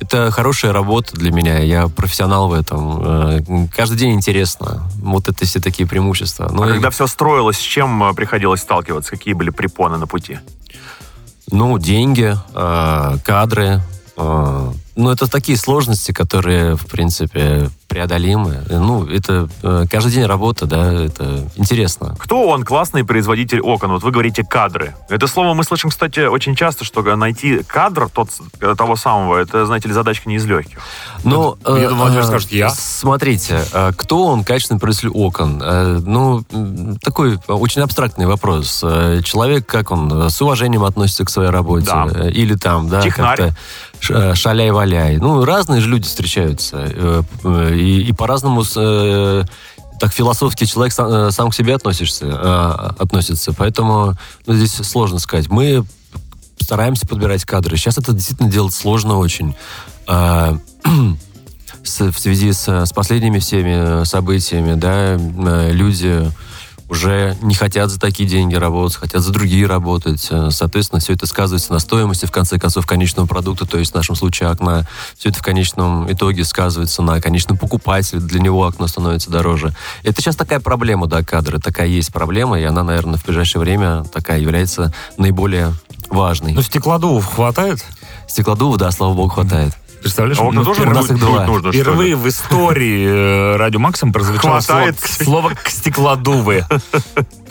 это 0.00 0.30
хорошая 0.30 0.72
работа 0.72 1.14
для 1.14 1.30
меня, 1.30 1.58
я 1.58 1.88
профессионал 1.88 2.48
в 2.48 2.52
этом. 2.54 3.00
Э, 3.02 3.40
Каждый 3.74 3.98
день 3.98 4.12
интересно. 4.12 4.88
Вот 5.02 5.28
это 5.28 5.44
все 5.44 5.60
такие 5.60 5.86
преимущества. 5.88 6.50
Ну, 6.52 6.62
а 6.62 6.68
и- 6.68 6.72
когда 6.72 6.90
все 6.90 7.06
строилось, 7.06 7.56
с 7.56 7.60
чем 7.60 8.02
э, 8.04 8.14
приходилось 8.14 8.60
сталкиваться? 8.60 9.10
Какие 9.10 9.34
были 9.34 9.50
препоны 9.50 9.98
на 9.98 10.06
пути? 10.06 10.38
Ну, 11.52 11.78
деньги, 11.78 12.36
э, 12.54 13.16
кадры. 13.24 13.80
Ну, 15.00 15.10
это 15.10 15.26
такие 15.30 15.56
сложности, 15.58 16.12
которые, 16.12 16.76
в 16.76 16.86
принципе, 16.86 17.70
преодолимы. 17.88 18.62
Ну, 18.68 19.06
это 19.06 19.48
э, 19.62 19.84
каждый 19.90 20.12
день 20.12 20.24
работа, 20.26 20.66
да, 20.66 20.92
это 20.92 21.48
интересно. 21.56 22.14
Кто 22.18 22.48
он, 22.48 22.62
классный 22.64 23.04
производитель 23.04 23.60
окон? 23.60 23.90
Вот 23.90 24.02
вы 24.02 24.10
говорите 24.12 24.44
кадры. 24.44 24.94
Это 25.08 25.26
слово 25.26 25.54
мы 25.54 25.64
слышим, 25.64 25.90
кстати, 25.90 26.20
очень 26.20 26.54
часто, 26.54 26.84
что 26.84 27.02
найти 27.16 27.62
кадр 27.64 28.08
тот, 28.08 28.28
э, 28.60 28.74
того 28.76 28.94
самого, 28.96 29.36
это, 29.38 29.66
знаете 29.66 29.88
ли, 29.88 29.94
задачка 29.94 30.28
не 30.28 30.36
из 30.36 30.46
легких. 30.46 30.78
Ну, 31.24 31.56
Я 31.66 31.88
думал, 31.88 32.08
э, 32.08 32.22
скажет, 32.22 32.52
я. 32.52 32.70
Смотрите, 32.70 33.64
э, 33.72 33.92
кто 33.96 34.26
он 34.26 34.44
качественный 34.44 34.78
производитель 34.80 35.18
окон? 35.20 35.60
Э, 35.62 35.98
Ну, 36.04 36.44
такой 37.02 37.38
очень 37.48 37.82
абстрактный 37.82 38.26
вопрос. 38.26 38.80
Э, 38.84 39.20
Человек, 39.24 39.66
как 39.66 39.90
он, 39.90 40.30
с 40.30 40.40
уважением 40.40 40.84
относится 40.84 41.24
к 41.24 41.30
своей 41.30 41.50
работе? 41.50 41.86
Да. 41.86 42.28
Или 42.28 42.54
там, 42.54 42.88
да, 42.88 43.00
Технарь. 43.02 43.36
как-то 43.36 43.56
ш- 44.00 44.34
шаляй-валяй. 44.90 45.18
Ну, 45.18 45.44
разные 45.44 45.80
же 45.80 45.88
люди 45.88 46.06
встречаются. 46.06 46.76
э, 46.78 47.22
э, 47.44 47.74
И, 47.76 48.08
и 48.08 48.12
по-разному 48.12 48.64
э, 48.76 49.44
так 49.98 50.12
философский 50.12 50.66
человек 50.66 50.92
сам, 50.92 51.30
сам 51.30 51.50
к 51.50 51.54
себе 51.54 51.74
относишься, 51.74 52.88
относится. 52.98 53.52
Поэтому 53.52 54.14
ну, 54.46 54.54
здесь 54.54 54.74
сложно 54.74 55.18
сказать. 55.18 55.48
Мы 55.48 55.84
стараемся 56.58 57.06
подбирать 57.06 57.44
кадры. 57.44 57.76
Сейчас 57.76 57.98
это 57.98 58.12
действительно 58.12 58.50
делать 58.50 58.72
сложно 58.74 59.18
очень. 59.18 59.54
В 60.06 61.86
связи 62.18 62.52
с, 62.52 62.68
с 62.68 62.92
последними 62.92 63.38
всеми 63.38 64.04
событиями, 64.04 64.74
да, 64.74 65.16
люди 65.70 66.30
уже 66.90 67.36
не 67.40 67.54
хотят 67.54 67.88
за 67.88 68.00
такие 68.00 68.28
деньги 68.28 68.56
работать, 68.56 68.98
хотят 68.98 69.22
за 69.22 69.32
другие 69.32 69.66
работать. 69.66 70.26
Э, 70.30 70.50
Соответственно, 70.50 71.00
все 71.00 71.12
это 71.12 71.26
сказывается 71.26 71.72
на 71.72 71.78
стоимости, 71.78 72.26
в 72.26 72.32
конце 72.32 72.58
концов, 72.58 72.84
конечного 72.84 73.26
продукта, 73.26 73.64
то 73.64 73.78
есть 73.78 73.92
в 73.92 73.94
нашем 73.94 74.16
случае 74.16 74.50
окна. 74.50 74.86
Все 75.16 75.28
это 75.28 75.38
в 75.38 75.42
конечном 75.42 76.10
итоге 76.12 76.44
сказывается 76.44 77.02
на 77.02 77.20
конечном 77.20 77.56
покупателе, 77.56 78.20
для 78.20 78.40
него 78.40 78.66
окно 78.66 78.88
становится 78.88 79.30
дороже. 79.30 79.72
Это 80.02 80.20
сейчас 80.20 80.34
такая 80.34 80.58
проблема, 80.58 81.06
да, 81.06 81.22
кадры, 81.22 81.60
такая 81.60 81.86
есть 81.86 82.12
проблема, 82.12 82.58
и 82.58 82.64
она, 82.64 82.82
наверное, 82.82 83.18
в 83.18 83.24
ближайшее 83.24 83.60
время 83.60 84.04
такая 84.12 84.40
является 84.40 84.92
наиболее 85.16 85.72
важной. 86.10 86.52
Ну, 86.52 86.62
стеклодувов 86.62 87.24
хватает? 87.26 87.84
Стеклодувов, 88.26 88.78
да, 88.78 88.90
слава 88.90 89.14
богу, 89.14 89.28
хватает. 89.28 89.72
Представляешь? 90.00 90.38
А 90.38 90.42
окна 90.42 90.60
ну, 90.60 90.64
тоже 90.64 90.82
у 90.82 90.90
нас 90.90 91.06
дуть- 91.06 91.18
их 91.18 91.18
два. 91.18 91.46
нужно? 91.46 91.72
Впервые 91.72 92.16
в 92.16 92.28
истории 92.28 93.06
э, 93.06 93.56
радио 93.56 93.80
Максим 93.80 94.12
прозвучало 94.12 94.60
слово, 94.60 94.80
Хватает. 94.82 95.00
слово 95.00 95.50
к 95.50 95.68
стеклодувы. 95.68 96.64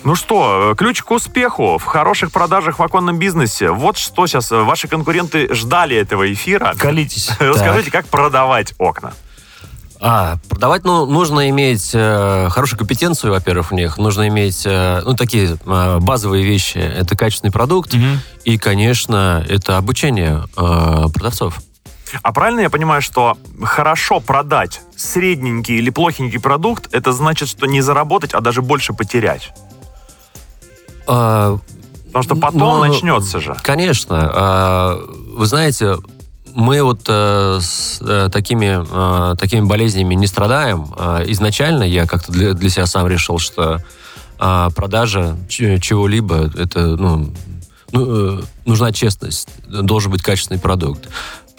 Ну 0.05 0.15
что, 0.15 0.75
ключ 0.77 1.01
к 1.03 1.11
успеху 1.11 1.77
в 1.77 1.83
хороших 1.83 2.31
продажах 2.31 2.79
в 2.79 2.83
оконном 2.83 3.19
бизнесе. 3.19 3.69
Вот 3.71 3.97
что 3.97 4.27
сейчас 4.27 4.49
э, 4.49 4.61
ваши 4.61 4.87
конкуренты 4.87 5.53
ждали 5.53 5.97
этого 5.97 6.31
эфира. 6.31 6.73
Колитесь. 6.77 7.29
Расскажите, 7.39 7.91
как 7.91 8.05
продавать 8.07 8.73
окна. 8.77 9.11
А, 10.01 10.37
продавать, 10.47 10.85
ну, 10.85 11.05
нужно 11.05 11.49
иметь 11.49 11.91
э, 11.93 12.47
хорошую 12.49 12.79
компетенцию, 12.79 13.33
во-первых, 13.33 13.71
в 13.71 13.73
них. 13.73 13.97
Нужно 13.97 14.29
иметь, 14.29 14.63
э, 14.65 15.01
ну, 15.03 15.13
такие 15.15 15.57
э, 15.65 15.97
базовые 15.99 16.45
вещи. 16.45 16.77
Это 16.77 17.17
качественный 17.17 17.51
продукт. 17.51 17.93
Мгм. 17.93 18.21
И, 18.45 18.57
конечно, 18.57 19.45
это 19.49 19.75
обучение 19.75 20.45
э, 20.55 21.05
продавцов. 21.13 21.59
А 22.21 22.31
правильно 22.33 22.61
я 22.61 22.69
понимаю, 22.69 23.01
что 23.01 23.37
хорошо 23.61 24.19
продать 24.19 24.81
средненький 24.95 25.77
или 25.77 25.89
плохенький 25.89 26.39
продукт, 26.39 26.93
это 26.93 27.11
значит, 27.11 27.49
что 27.49 27.65
не 27.65 27.81
заработать, 27.81 28.33
а 28.33 28.41
даже 28.41 28.61
больше 28.61 28.93
потерять? 28.93 29.53
А, 31.07 31.57
Потому 32.07 32.23
что 32.23 32.35
потом 32.35 32.59
Ну, 32.59 32.79
начнется 32.79 33.39
же. 33.39 33.55
Конечно. 33.63 34.31
А, 34.33 34.99
Вы 35.35 35.45
знаете, 35.45 35.97
мы 36.53 36.81
вот 36.81 37.01
э, 37.07 37.59
с 37.61 37.99
э, 38.01 38.29
такими, 38.31 38.83
э, 39.31 39.35
такими 39.37 39.65
болезнями 39.65 40.15
не 40.15 40.27
страдаем. 40.27 40.87
А, 40.97 41.23
Изначально 41.27 41.83
я 41.83 42.05
как-то 42.07 42.31
для, 42.31 42.53
для 42.53 42.69
себя 42.69 42.85
сам 42.87 43.07
решил, 43.07 43.37
что 43.39 43.83
а, 44.39 44.69
продажа 44.71 45.35
чего-либо, 45.49 46.49
это, 46.57 46.95
ну, 46.95 47.31
ну, 47.91 48.39
э, 48.39 48.41
нужна 48.65 48.91
честность, 48.91 49.49
должен 49.67 50.11
быть 50.11 50.21
качественный 50.21 50.59
продукт. 50.59 51.09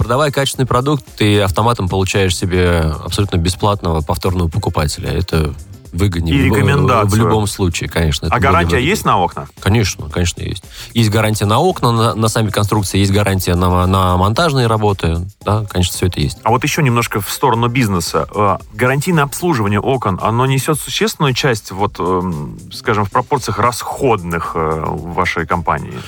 Продавая 0.01 0.31
качественный 0.31 0.67
продукт, 0.67 1.05
ты 1.19 1.43
автоматом 1.43 1.87
получаешь 1.87 2.35
себе 2.35 2.79
абсолютно 3.05 3.37
бесплатного 3.37 4.01
повторного 4.01 4.49
покупателя. 4.49 5.11
Это 5.11 5.53
выгоднее. 5.93 6.37
И 6.37 6.41
в- 6.41 6.55
рекомендацию. 6.55 7.11
В 7.11 7.17
любом 7.17 7.47
случае, 7.47 7.91
конечно. 7.91 8.29
А 8.31 8.41
гарантия 8.41 8.79
есть 8.79 9.05
на 9.05 9.19
окна? 9.19 9.47
Конечно, 9.61 10.09
конечно, 10.09 10.41
есть. 10.41 10.65
Есть 10.95 11.11
гарантия 11.11 11.45
на 11.45 11.59
окна, 11.59 11.93
на, 11.93 12.15
на 12.15 12.29
сами 12.29 12.49
конструкции, 12.49 12.97
есть 12.99 13.13
гарантия 13.13 13.57
на, 13.57 13.87
на 13.87 14.17
монтажные 14.17 14.69
работы. 14.69 15.19
Да, 15.45 15.67
конечно, 15.69 15.93
все 15.95 16.07
это 16.07 16.19
есть. 16.19 16.39
А 16.45 16.51
вот 16.51 16.63
еще 16.65 16.83
немножко 16.83 17.21
в 17.21 17.29
сторону 17.31 17.69
бизнеса. 17.69 18.27
Э, 18.35 18.57
Гарантийное 18.73 19.25
обслуживание 19.25 19.81
окон, 19.81 20.19
оно 20.23 20.47
несет 20.47 20.79
существенную 20.81 21.35
часть, 21.35 21.73
вот, 21.73 21.97
эм, 21.99 22.59
скажем, 22.73 23.05
в 23.05 23.11
пропорциях 23.11 23.59
расходных 23.59 24.53
э, 24.55 24.85
вашей 24.87 25.47
компании? 25.47 25.99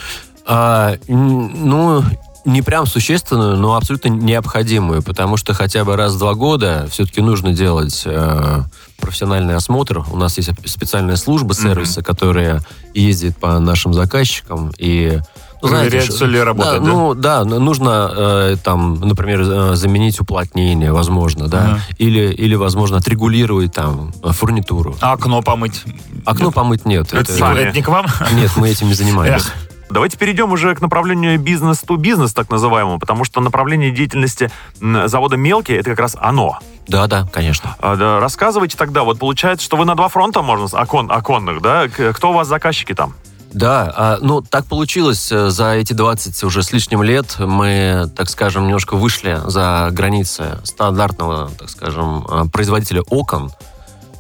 А, 0.46 0.94
ну, 1.08 2.02
не 2.44 2.62
прям 2.62 2.86
существенную, 2.86 3.56
но 3.56 3.76
абсолютно 3.76 4.08
необходимую, 4.08 5.02
потому 5.02 5.36
что 5.36 5.54
хотя 5.54 5.84
бы 5.84 5.96
раз 5.96 6.14
в 6.14 6.18
два 6.18 6.34
года 6.34 6.86
все-таки 6.90 7.20
нужно 7.20 7.52
делать 7.52 8.02
э, 8.04 8.62
профессиональный 8.98 9.54
осмотр. 9.54 10.04
У 10.10 10.16
нас 10.16 10.36
есть 10.38 10.50
специальная 10.66 11.16
служба 11.16 11.54
сервиса, 11.54 12.02
которая 12.02 12.60
ездит 12.94 13.38
по 13.38 13.58
нашим 13.58 13.94
заказчикам 13.94 14.72
и 14.78 15.20
ну, 15.62 15.68
Проверяет, 15.68 16.06
ш- 16.06 16.12
всё 16.12 16.26
ли 16.26 16.40
работает, 16.42 16.82
да? 16.82 16.88
Ну, 16.88 17.14
да, 17.14 17.44
ну, 17.44 17.60
нужно 17.60 18.10
э, 18.12 18.56
там, 18.64 18.94
например, 18.98 19.74
заменить 19.76 20.18
уплотнение, 20.18 20.90
возможно, 20.92 21.46
да, 21.46 21.58
Ага. 21.74 21.80
или, 21.98 22.32
или, 22.32 22.56
возможно, 22.56 22.96
отрегулировать 22.96 23.72
там 23.72 24.12
фурнитуру. 24.24 24.96
А 25.00 25.12
окно 25.12 25.40
помыть? 25.40 25.84
Окно 26.24 26.50
помыть 26.50 26.84
нет. 26.84 27.12
Это 27.12 27.30
сами. 27.32 27.60
Это 27.60 27.76
не 27.76 27.82
к 27.82 27.86
вам? 27.88 28.06
Нет, 28.32 28.50
мы 28.56 28.70
этим 28.70 28.88
не 28.88 28.94
занимаемся. 28.94 29.50
Давайте 29.92 30.16
перейдем 30.16 30.50
уже 30.52 30.74
к 30.74 30.80
направлению 30.80 31.38
бизнес-то-бизнес, 31.38 32.32
так 32.32 32.50
называемому, 32.50 32.98
потому 32.98 33.24
что 33.24 33.42
направление 33.42 33.90
деятельности 33.90 34.50
завода 34.80 35.36
«Мелкий»— 35.36 35.74
это 35.74 35.90
как 35.90 35.98
раз 35.98 36.16
оно. 36.18 36.58
Да, 36.88 37.06
да, 37.06 37.28
конечно. 37.30 37.76
А, 37.78 38.18
рассказывайте 38.18 38.76
тогда, 38.78 39.04
вот 39.04 39.18
получается, 39.18 39.64
что 39.64 39.76
вы 39.76 39.84
на 39.84 39.94
два 39.94 40.08
фронта, 40.08 40.40
можно, 40.40 40.66
окон, 40.80 41.12
оконных, 41.12 41.60
да? 41.60 41.88
Кто 41.88 42.30
у 42.30 42.32
вас 42.32 42.48
заказчики 42.48 42.94
там? 42.94 43.14
Да, 43.52 43.92
а, 43.94 44.18
ну 44.22 44.40
так 44.40 44.64
получилось 44.64 45.30
э, 45.30 45.50
за 45.50 45.74
эти 45.74 45.92
20 45.92 46.42
уже 46.44 46.62
с 46.62 46.72
лишним 46.72 47.02
лет 47.02 47.38
мы, 47.38 48.10
так 48.16 48.30
скажем, 48.30 48.64
немножко 48.64 48.96
вышли 48.96 49.40
за 49.44 49.90
границы 49.92 50.58
стандартного, 50.64 51.50
так 51.58 51.68
скажем, 51.68 52.26
э, 52.26 52.44
производителя 52.50 53.02
окон 53.10 53.52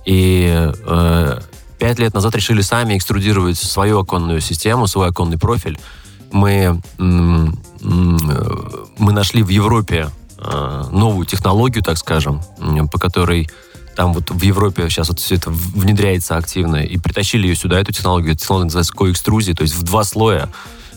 и 0.04 0.70
э, 0.86 1.40
пять 1.82 1.98
лет 1.98 2.14
назад 2.14 2.36
решили 2.36 2.60
сами 2.60 2.96
экструдировать 2.96 3.58
свою 3.58 3.98
оконную 3.98 4.40
систему, 4.40 4.86
свой 4.86 5.08
оконный 5.08 5.36
профиль. 5.36 5.80
Мы, 6.30 6.80
э, 7.00 7.46
мы 7.80 9.12
нашли 9.12 9.42
в 9.42 9.48
Европе 9.48 10.08
э, 10.38 10.84
новую 10.92 11.26
технологию, 11.26 11.82
так 11.82 11.98
скажем, 11.98 12.40
по 12.92 13.00
которой 13.00 13.50
там 13.96 14.12
вот 14.12 14.30
в 14.30 14.42
Европе 14.42 14.88
сейчас 14.88 15.08
вот 15.08 15.18
все 15.18 15.34
это 15.34 15.50
внедряется 15.50 16.36
активно, 16.36 16.76
и 16.76 16.98
притащили 16.98 17.48
ее 17.48 17.56
сюда, 17.56 17.80
эту 17.80 17.92
технологию. 17.92 18.36
Технология 18.36 18.66
называется 18.66 18.92
коэкструзия, 18.92 19.56
то 19.56 19.62
есть 19.62 19.74
в 19.74 19.82
два 19.82 20.04
слоя. 20.04 20.50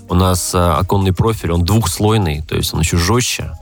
У 0.07 0.13
нас 0.13 0.53
э, 0.53 0.59
оконный 0.59 1.13
профиль, 1.13 1.51
он 1.51 1.65
двухслойный, 1.65 2.43
то 2.43 2.55
есть 2.55 2.75
он 2.75 2.81
еще 2.81 2.97
жестче. 2.97 3.53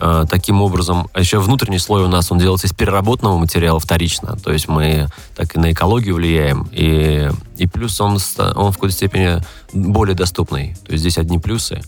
Э, 0.00 0.26
таким 0.30 0.62
образом, 0.62 1.08
а 1.12 1.18
еще 1.18 1.40
внутренний 1.40 1.80
слой 1.80 2.04
у 2.04 2.08
нас, 2.08 2.30
он 2.30 2.38
делается 2.38 2.68
из 2.68 2.72
переработанного 2.72 3.36
материала 3.36 3.80
вторично, 3.80 4.36
то 4.36 4.52
есть 4.52 4.68
мы 4.68 5.08
так 5.34 5.56
и 5.56 5.58
на 5.58 5.72
экологию 5.72 6.14
влияем, 6.14 6.68
и, 6.70 7.28
и 7.56 7.66
плюс 7.66 8.00
он, 8.00 8.12
он 8.12 8.70
в 8.70 8.74
какой-то 8.74 8.94
степени 8.94 9.42
более 9.72 10.14
доступный, 10.14 10.76
то 10.86 10.92
есть 10.92 11.00
здесь 11.00 11.18
одни 11.18 11.38
плюсы. 11.38 11.82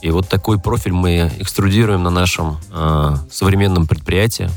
И 0.00 0.10
вот 0.10 0.26
такой 0.26 0.58
профиль 0.58 0.94
мы 0.94 1.30
экструдируем 1.38 2.02
на 2.02 2.08
нашем 2.08 2.56
э, 2.72 3.16
современном 3.30 3.86
предприятии. 3.86 4.48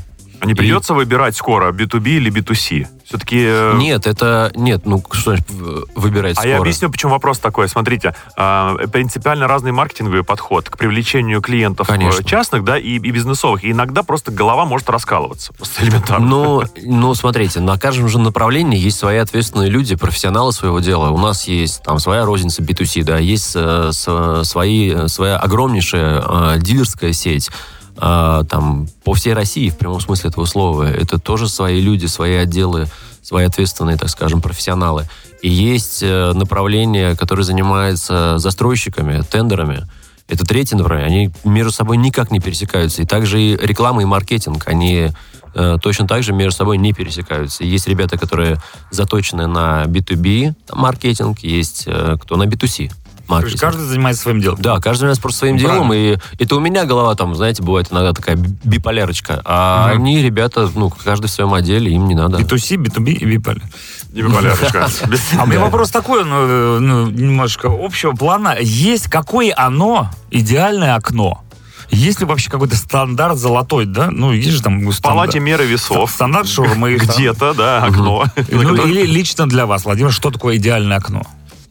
А 0.44 0.46
не 0.46 0.52
И- 0.52 0.56
придется 0.56 0.92
выбирать 0.92 1.34
скоро, 1.36 1.72
B2B 1.72 2.08
или 2.18 2.30
B2C? 2.30 2.86
Все-таки... 3.06 3.76
Нет, 3.76 4.06
это 4.06 4.50
нет, 4.54 4.84
ну 4.84 5.02
что 5.12 5.30
значит 5.30 5.46
выбирать 5.94 6.32
А 6.36 6.40
скоро? 6.40 6.48
я 6.50 6.58
объясню, 6.58 6.90
почему 6.90 7.12
вопрос 7.12 7.38
такой. 7.38 7.68
Смотрите, 7.68 8.14
а, 8.36 8.76
принципиально 8.88 9.46
разный 9.46 9.72
маркетинговый 9.72 10.22
подход 10.22 10.68
к 10.68 10.76
привлечению 10.76 11.40
клиентов 11.40 11.86
Конечно. 11.86 12.20
э, 12.20 12.24
частных, 12.24 12.64
да, 12.64 12.78
и, 12.78 12.96
и 12.96 13.10
бизнесовых. 13.10 13.64
И 13.64 13.70
иногда 13.72 14.02
просто 14.02 14.32
голова 14.32 14.64
может 14.64 14.88
раскалываться. 14.90 15.52
Просто 15.54 15.82
элементарно. 15.84 16.26
Ну, 16.26 16.62
ну, 16.82 17.14
смотрите, 17.14 17.60
на 17.60 17.78
каждом 17.78 18.08
же 18.08 18.18
направлении 18.18 18.78
есть 18.78 18.98
свои 18.98 19.18
ответственные 19.18 19.70
люди, 19.70 19.96
профессионалы 19.96 20.52
своего 20.52 20.80
дела. 20.80 21.10
У 21.10 21.18
нас 21.18 21.46
есть 21.48 21.82
там 21.82 21.98
своя 21.98 22.24
розница 22.24 22.62
B2C, 22.62 23.02
да, 23.04 23.18
есть 23.18 23.52
э, 23.54 23.90
свои, 23.92 24.92
э, 24.94 25.08
своя 25.08 25.36
огромнейшая 25.36 26.22
э, 26.26 26.58
дилерская 26.58 27.12
сеть. 27.12 27.50
Э, 27.96 28.44
там 28.48 28.88
по 29.04 29.14
всей 29.14 29.32
России, 29.34 29.70
в 29.70 29.76
прямом 29.76 30.00
смысле 30.00 30.30
этого 30.30 30.44
слова. 30.44 30.84
Это 30.84 31.18
тоже 31.18 31.48
свои 31.48 31.80
люди, 31.80 32.06
свои 32.06 32.34
отделы, 32.34 32.86
свои 33.22 33.46
ответственные, 33.46 33.96
так 33.96 34.10
скажем, 34.10 34.40
профессионалы. 34.40 35.06
И 35.42 35.48
есть 35.48 36.02
э, 36.02 36.32
направление, 36.32 37.16
которое 37.16 37.42
занимается 37.42 38.38
застройщиками, 38.38 39.22
тендерами. 39.22 39.86
Это 40.28 40.44
третье 40.44 40.76
направление. 40.76 41.26
Они 41.26 41.30
между 41.44 41.72
собой 41.72 41.96
никак 41.96 42.30
не 42.30 42.40
пересекаются. 42.40 43.02
И 43.02 43.06
также 43.06 43.40
и 43.40 43.56
реклама 43.56 44.02
и 44.02 44.06
маркетинг, 44.06 44.66
они 44.66 45.10
э, 45.54 45.78
точно 45.82 46.06
так 46.06 46.22
же 46.22 46.32
между 46.32 46.56
собой 46.56 46.78
не 46.78 46.92
пересекаются. 46.92 47.64
Есть 47.64 47.88
ребята, 47.88 48.16
которые 48.16 48.58
заточены 48.90 49.46
на 49.46 49.84
B2B 49.84 50.54
маркетинг, 50.72 51.40
есть 51.40 51.84
э, 51.86 52.16
кто 52.20 52.36
на 52.36 52.44
B2C 52.44 52.90
То 53.26 53.34
есть 53.36 53.44
маркетинг. 53.44 53.60
каждый 53.60 53.86
занимается 53.86 54.22
своим 54.22 54.40
делом. 54.40 54.60
Да, 54.60 54.76
каждый 54.76 55.00
занимается 55.00 55.22
просто 55.22 55.38
своим 55.40 55.56
Ну, 55.56 55.60
делом, 55.62 55.92
и 55.92 56.16
это 56.38 56.56
у 56.56 56.60
меня 56.60 56.84
голова 56.84 57.14
там, 57.14 57.34
знаете, 57.34 57.62
бывает 57.62 57.88
иногда 57.90 58.12
такая 58.12 58.36
биполярочка, 58.36 59.40
а 59.44 59.88
Мгм. 59.88 60.02
они, 60.02 60.22
ребята, 60.22 60.70
ну, 60.74 60.90
каждый 60.90 61.26
в 61.26 61.30
своем 61.30 61.54
отделе, 61.54 61.92
им 61.92 62.06
не 62.06 62.14
надо. 62.14 62.38
B2C, 62.38 62.76
B2B 62.76 63.12
и 63.12 63.36
B2B. 63.36 63.62
Не 64.12 64.22
биполярочка. 64.22 64.88
А 65.38 65.44
у 65.44 65.46
меня 65.46 65.60
вопрос 65.60 65.90
такой, 65.90 66.24
ну, 66.24 66.36
э, 66.36 66.78
ну, 66.80 67.10
немножко 67.10 67.68
общего 67.70 68.12
плана. 68.12 68.56
Есть 68.60 69.08
какое 69.08 69.52
оно, 69.56 70.10
идеальное 70.30 70.94
окно? 70.94 71.40
Есть 71.90 72.20
ли 72.20 72.26
вообще 72.26 72.50
какой-то 72.50 72.76
стандарт 72.76 73.36
золотой, 73.38 73.84
да? 73.86 74.10
Ну, 74.10 74.32
есть 74.32 74.50
же 74.50 74.62
там... 74.62 74.80
В 74.90 75.02
палате 75.02 75.38
меры 75.38 75.64
весов. 75.64 76.10
Стандарт 76.10 76.48
шаурмы. 76.48 76.94
Где-то, 76.94 77.54
да, 77.54 77.84
окно. 77.84 78.24
Ну, 78.50 78.74
или 78.86 79.06
лично 79.06 79.46
для 79.48 79.66
вас, 79.66 79.84
Владимир, 79.84 80.10
что 80.10 80.30
такое 80.30 80.56
идеальное 80.56 80.96
окно? 80.96 81.22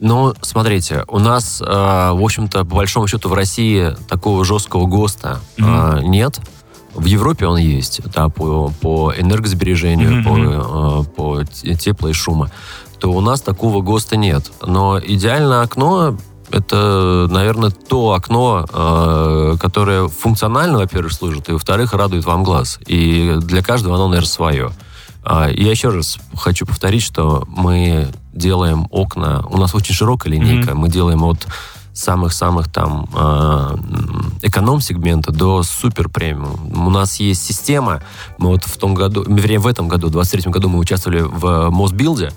Ну, 0.06 0.34
смотрите, 0.42 1.06
у 1.08 1.18
нас, 1.18 1.62
э, 1.62 1.66
в 1.66 2.22
общем-то, 2.22 2.66
по 2.66 2.76
большому 2.76 3.08
счету 3.08 3.30
в 3.30 3.34
России 3.34 3.96
такого 4.10 4.44
жесткого 4.44 4.86
ГОСТа 4.86 5.40
э, 5.58 6.00
нет. 6.04 6.42
В 6.94 7.06
Европе 7.06 7.48
он 7.48 7.58
есть, 7.58 8.02
да, 8.14 8.28
по, 8.28 8.70
по 8.82 9.14
энергосбережению, 9.18 10.16
Мгм, 10.18 10.24
по, 10.26 10.38
э, 10.38 11.04
по 11.16 11.44
те- 11.46 11.76
тепла 11.76 12.10
и 12.10 12.14
шума. 12.14 12.52
То 13.00 13.14
у 13.14 13.22
нас 13.22 13.40
такого 13.40 13.82
ГОСТа 13.82 14.18
нет. 14.18 14.52
Но 14.62 15.00
идеальное 15.00 15.62
окно 15.62 16.18
это, 16.52 17.28
наверное, 17.32 17.72
то 17.72 18.12
окно, 18.12 18.66
э, 18.74 19.56
которое 19.58 20.10
функционально, 20.10 20.80
во-первых, 20.80 21.14
служит, 21.14 21.48
и, 21.48 21.54
во-вторых, 21.54 21.94
радует 21.94 22.26
вам 22.26 22.44
глаз. 22.44 22.78
И 22.88 23.38
для 23.40 23.64
каждого 23.64 23.96
оно, 23.96 24.10
наверное, 24.10 24.28
свое. 24.28 24.72
А, 25.26 25.50
Я 25.50 25.72
еще 25.72 25.90
раз 25.90 26.18
хочу 26.38 26.66
повторить, 26.66 27.04
что 27.04 27.46
мы 27.48 28.08
делаем 28.34 28.88
окна, 28.92 29.46
у 29.50 29.58
нас 29.58 29.74
очень 29.76 29.94
широкая 29.96 30.34
линейка, 30.34 30.76
мы 30.76 30.90
делаем 30.90 31.24
от 31.24 31.46
самых-самых 31.94 32.72
там 32.72 33.08
э, 33.14 33.18
м, 33.20 34.34
эконом-сегмента 34.42 35.32
до 35.32 35.62
супер 35.62 36.10
премиум. 36.10 36.88
У 36.88 36.90
нас 36.90 37.20
есть 37.20 37.44
система, 37.44 38.02
мы 38.40 38.50
вот 38.50 38.64
в 38.64 38.78
том 38.78 38.96
году, 38.96 39.24
вернее, 39.28 39.60
в 39.60 39.68
этом 39.68 39.88
году, 39.88 40.08
в 40.08 40.12
23 40.12 40.52
году 40.52 40.70
мы 40.70 40.80
участвовали 40.80 41.22
в 41.22 41.70
Мосбилде, 41.70 42.32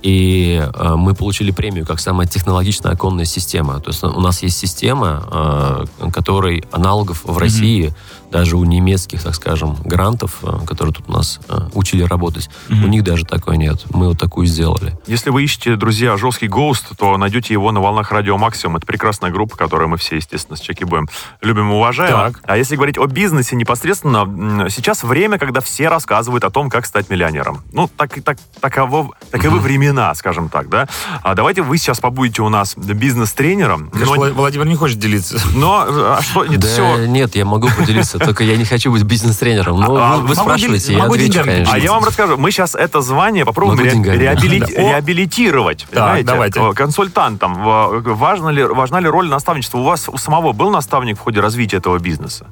и 0.00 0.60
э, 0.62 0.94
мы 0.96 1.14
получили 1.14 1.50
премию 1.50 1.86
как 1.86 2.00
самая 2.00 2.26
технологичная 2.26 2.92
оконная 2.92 3.26
система. 3.26 3.80
То 3.80 3.90
есть 3.90 4.02
у 4.02 4.20
нас 4.20 4.42
есть 4.42 4.58
система, 4.58 5.86
э, 6.00 6.10
которой 6.10 6.64
аналогов 6.72 7.20
в 7.24 7.36
России, 7.38 7.92
даже 8.32 8.56
у 8.56 8.64
немецких, 8.64 9.22
так 9.22 9.34
скажем, 9.34 9.76
грантов, 9.84 10.38
э, 10.42 10.64
которые 10.66 10.94
тут 10.94 11.08
у 11.08 11.12
нас 11.12 11.38
э, 11.48 11.68
учили 11.74 12.02
работать, 12.02 12.48
у 12.68 12.74
них 12.74 13.04
даже 13.04 13.24
такой 13.24 13.58
нет. 13.58 13.84
Мы 13.90 14.08
вот 14.08 14.18
такую 14.18 14.46
сделали. 14.46 14.98
Если 15.06 15.30
вы 15.30 15.44
ищете, 15.44 15.76
друзья, 15.76 16.16
жесткий 16.16 16.48
гоуст, 16.48 16.96
то 16.96 17.16
найдете 17.18 17.52
его 17.52 17.70
на 17.72 17.80
волнах 17.80 18.10
Радио 18.10 18.38
Максимум. 18.38 18.78
Это 18.78 18.86
прекрасная 18.86 19.30
группа, 19.30 19.56
которую 19.56 19.88
мы 19.88 19.98
все, 19.98 20.16
естественно, 20.16 20.56
с 20.56 20.60
Чеки 20.60 20.84
Боем 20.84 21.08
любим 21.42 21.70
и 21.70 21.74
уважаем. 21.74 22.12
Так. 22.32 22.40
А 22.44 22.56
если 22.56 22.74
говорить 22.76 22.96
о 22.98 23.06
бизнесе 23.06 23.54
непосредственно, 23.54 24.68
сейчас 24.70 25.02
время, 25.02 25.38
когда 25.38 25.60
все 25.60 25.88
рассказывают 25.88 26.44
о 26.44 26.50
том, 26.50 26.70
как 26.70 26.86
стать 26.86 27.10
миллионером. 27.10 27.62
Ну, 27.72 27.88
так, 27.96 28.22
так, 28.24 28.38
таково, 28.60 29.10
таковы 29.30 29.60
времена, 29.60 30.14
скажем 30.14 30.48
так, 30.48 30.70
да. 30.70 30.88
А 31.22 31.34
давайте 31.34 31.60
вы 31.62 31.76
сейчас 31.76 32.00
побудете 32.00 32.40
у 32.42 32.48
нас 32.48 32.74
бизнес-тренером. 32.76 33.90
Конечно, 33.90 34.14
Но, 34.14 34.22
Вла- 34.22 34.32
Владимир 34.32 34.66
не 34.66 34.74
хочет 34.76 34.98
делиться. 34.98 35.38
но, 35.54 35.84
а 35.88 36.22
что, 36.22 36.46
нет, 36.46 36.60
да 36.60 36.66
все, 36.66 37.06
нет, 37.06 37.34
я 37.36 37.44
могу 37.44 37.68
поделиться, 37.76 38.18
только 38.24 38.44
я 38.44 38.56
не 38.56 38.64
хочу 38.64 38.90
быть 38.92 39.02
бизнес-тренером. 39.02 39.80
Ну, 39.80 39.96
А, 39.96 40.16
вы, 40.16 40.28
вы 40.28 40.34
спрашиваете, 40.34 40.94
я 40.94 41.04
отвечу, 41.04 41.32
деньгами 41.32 41.50
конечно. 41.52 41.74
А 41.74 41.78
я 41.78 41.92
вам 41.92 42.04
расскажу. 42.04 42.36
Мы 42.38 42.50
сейчас 42.50 42.74
это 42.74 43.00
звание 43.00 43.44
попробуем 43.44 43.80
ре- 43.80 43.90
деньгами. 43.92 44.16
реабили- 44.16 44.60
Да. 44.60 44.66
Реабилитировать. 44.66 45.86
понимаете? 45.90 46.26
давайте. 46.26 46.72
Консультантом. 46.74 47.54
Важна 47.62 48.50
ли, 48.50 48.64
важна 48.64 49.00
ли 49.00 49.08
роль 49.08 49.28
наставничества? 49.28 49.78
У 49.78 49.84
вас 49.84 50.08
у 50.08 50.16
самого 50.18 50.52
был 50.52 50.70
наставник 50.70 51.18
в 51.18 51.20
ходе 51.20 51.40
развития 51.40 51.78
этого 51.78 51.98
бизнеса? 51.98 52.46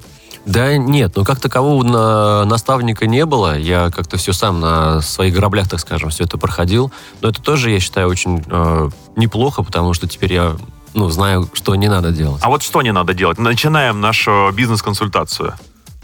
Да 0.45 0.75
нет, 0.75 1.11
ну 1.15 1.23
как 1.23 1.39
такового 1.39 1.83
на- 1.83 2.45
наставника 2.45 3.05
не 3.05 3.25
было. 3.27 3.57
Я 3.57 3.91
как-то 3.91 4.17
все 4.17 4.33
сам 4.33 4.59
на 4.59 4.99
своих 5.01 5.35
граблях, 5.35 5.69
так 5.69 5.79
скажем, 5.79 6.09
все 6.09 6.23
это 6.23 6.37
проходил. 6.39 6.91
Но 7.21 7.29
это 7.29 7.41
тоже, 7.43 7.69
я 7.69 7.79
считаю, 7.79 8.07
очень 8.07 8.43
э, 8.49 8.89
неплохо, 9.15 9.61
потому 9.61 9.93
что 9.93 10.07
теперь 10.07 10.33
я 10.33 10.53
ну, 10.93 11.09
знаю, 11.09 11.49
что 11.53 11.75
не 11.75 11.87
надо 11.89 12.11
делать. 12.11 12.41
А 12.43 12.49
вот 12.49 12.63
что 12.63 12.81
не 12.81 12.91
надо 12.91 13.13
делать? 13.13 13.37
Начинаем 13.37 14.01
нашу 14.01 14.51
бизнес-консультацию. 14.53 15.53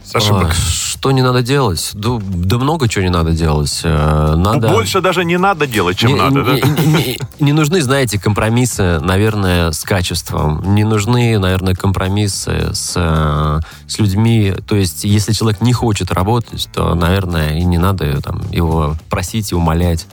С 0.04 0.16
ошибок. 0.16 0.52
А, 0.52 0.54
что 0.54 1.12
не 1.12 1.22
надо 1.22 1.42
делать? 1.42 1.92
Да, 1.94 2.18
да 2.22 2.58
много 2.58 2.88
чего 2.88 3.04
не 3.04 3.10
надо 3.10 3.32
делать. 3.32 3.82
Э, 3.84 4.36
Надо... 4.38 4.70
Больше 4.70 5.02
даже 5.02 5.26
не 5.26 5.38
надо 5.38 5.68
делать, 5.68 5.98
чем 5.98 6.12
не, 6.12 6.16
надо, 6.16 6.44
да? 6.46 6.54
не- 6.54 6.62
не- 6.62 6.94
не- 6.94 7.20
не 7.42 7.52
нужны, 7.52 7.82
знаете, 7.82 8.18
компромиссы, 8.18 9.02
наверное, 9.02 9.72
с 9.74 9.84
качеством. 9.84 10.76
Не 10.76 10.86
нужны, 10.86 11.38
наверное, 11.40 11.74
компромиссы 11.76 12.70
с, 12.74 12.94
э, 12.96 13.60
с 13.86 14.00
людьми. 14.00 14.54
То 14.66 14.78
есть, 14.78 15.04
если 15.04 15.34
человек 15.34 15.60
не 15.60 15.74
хочет 15.74 16.10
работать, 16.14 16.70
то, 16.74 16.96
наверное, 16.96 17.58
и 17.58 17.66
не 17.66 17.78
надо 17.78 18.22
там, 18.22 18.50
его 18.50 18.96
просить 19.10 19.52
и 19.52 19.56
умолять. 19.56 20.08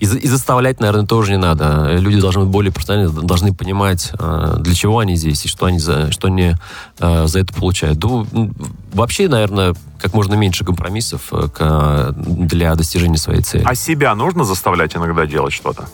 И, 0.00 0.04
и 0.04 0.26
заставлять, 0.26 0.80
наверное, 0.80 1.06
тоже 1.06 1.32
не 1.32 1.38
надо. 1.38 1.96
Люди 1.96 2.20
должны 2.20 2.42
быть 2.42 2.50
более 2.50 2.72
профессиональны, 2.72 3.22
должны 3.22 3.54
понимать, 3.54 4.12
э, 4.18 4.56
для 4.58 4.74
чего 4.74 4.98
они 4.98 5.16
здесь 5.16 5.44
и 5.44 5.48
что 5.48 5.66
они 5.66 5.78
за, 5.78 6.10
что 6.10 6.28
они 6.28 6.54
э, 6.98 7.26
за 7.26 7.38
это 7.38 7.54
получают. 7.54 8.02
Ну, 8.02 8.26
вообще, 8.92 9.28
наверное, 9.28 9.74
как 10.00 10.14
можно 10.14 10.34
меньше 10.34 10.64
компромиссов 10.64 11.32
э, 11.32 12.12
для 12.16 12.74
достижения 12.74 13.18
своей 13.18 13.42
цели. 13.42 13.64
А 13.66 13.74
себя 13.74 14.14
нужно 14.14 14.44
заставлять 14.44 14.96
иногда 14.96 15.26
делать 15.26 15.52
что-то? 15.52 15.88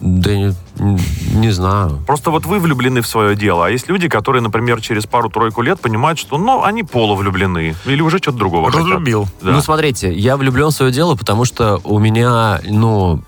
Да 0.00 0.34
не, 0.34 0.54
не 0.78 1.50
знаю. 1.50 2.02
Просто 2.06 2.30
вот 2.30 2.44
вы 2.44 2.58
влюблены 2.58 3.00
в 3.00 3.06
свое 3.06 3.34
дело, 3.34 3.66
а 3.66 3.70
есть 3.70 3.88
люди, 3.88 4.08
которые, 4.08 4.42
например, 4.42 4.80
через 4.80 5.06
пару-тройку 5.06 5.62
лет 5.62 5.80
понимают, 5.80 6.18
что, 6.18 6.36
ну, 6.36 6.62
они 6.62 6.82
полувлюблены 6.82 7.74
или 7.86 8.02
уже 8.02 8.18
что-то 8.18 8.38
другого. 8.38 8.70
Разлюбил. 8.70 9.26
Да. 9.40 9.52
Ну, 9.52 9.60
смотрите, 9.62 10.12
я 10.12 10.36
влюблен 10.36 10.68
в 10.68 10.72
свое 10.72 10.92
дело, 10.92 11.16
потому 11.16 11.44
что 11.44 11.80
у 11.84 11.98
меня, 11.98 12.60
ну, 12.68 13.22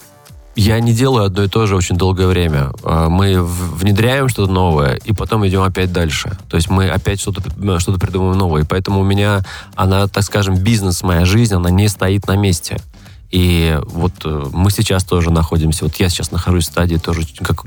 я 0.57 0.81
не 0.81 0.93
делаю 0.93 1.27
одно 1.27 1.45
и 1.45 1.49
то 1.49 1.67
же 1.67 1.77
очень 1.77 1.97
долгое 1.97 2.27
время. 2.27 2.73
А, 2.83 3.09
Мы 3.09 3.41
внедряем 3.41 4.29
что-то 4.29 4.51
новое, 4.51 4.97
и 5.05 5.13
потом 5.13 5.47
идем 5.47 5.63
опять 5.63 5.93
дальше. 5.93 6.37
То 6.51 6.57
есть 6.57 6.69
мы 6.69 6.91
опять 6.91 7.21
что-то 7.21 7.41
что 7.79 7.93
придумываем 7.93 8.39
новое. 8.39 8.63
И 8.63 8.67
поэтому 8.67 9.01
у 9.01 9.05
меня, 9.05 9.41
она, 9.77 10.09
так 10.09 10.25
скажем, 10.25 10.57
бизнес, 10.57 11.03
моя 11.03 11.25
жизнь, 11.25 11.55
она 11.55 11.71
не 11.71 11.87
стоит 11.87 12.27
на 12.27 12.37
месте. 12.37 12.81
И 13.31 13.79
вот 13.85 14.13
э, 14.25 14.45
мы 14.55 14.71
сейчас 14.71 15.05
тоже 15.05 15.31
находимся, 15.31 15.85
вот 15.85 15.95
я 15.97 16.09
сейчас 16.09 16.31
нахожусь 16.31 16.65
в 16.65 16.69
стадии 16.73 16.97
тоже 16.97 17.27
как- 17.41 17.65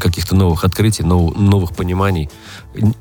каких-то 0.00 0.36
новых 0.36 0.62
открытий, 0.64 1.02
нов- 1.02 1.36
новых 1.36 1.74
пониманий. 1.74 2.30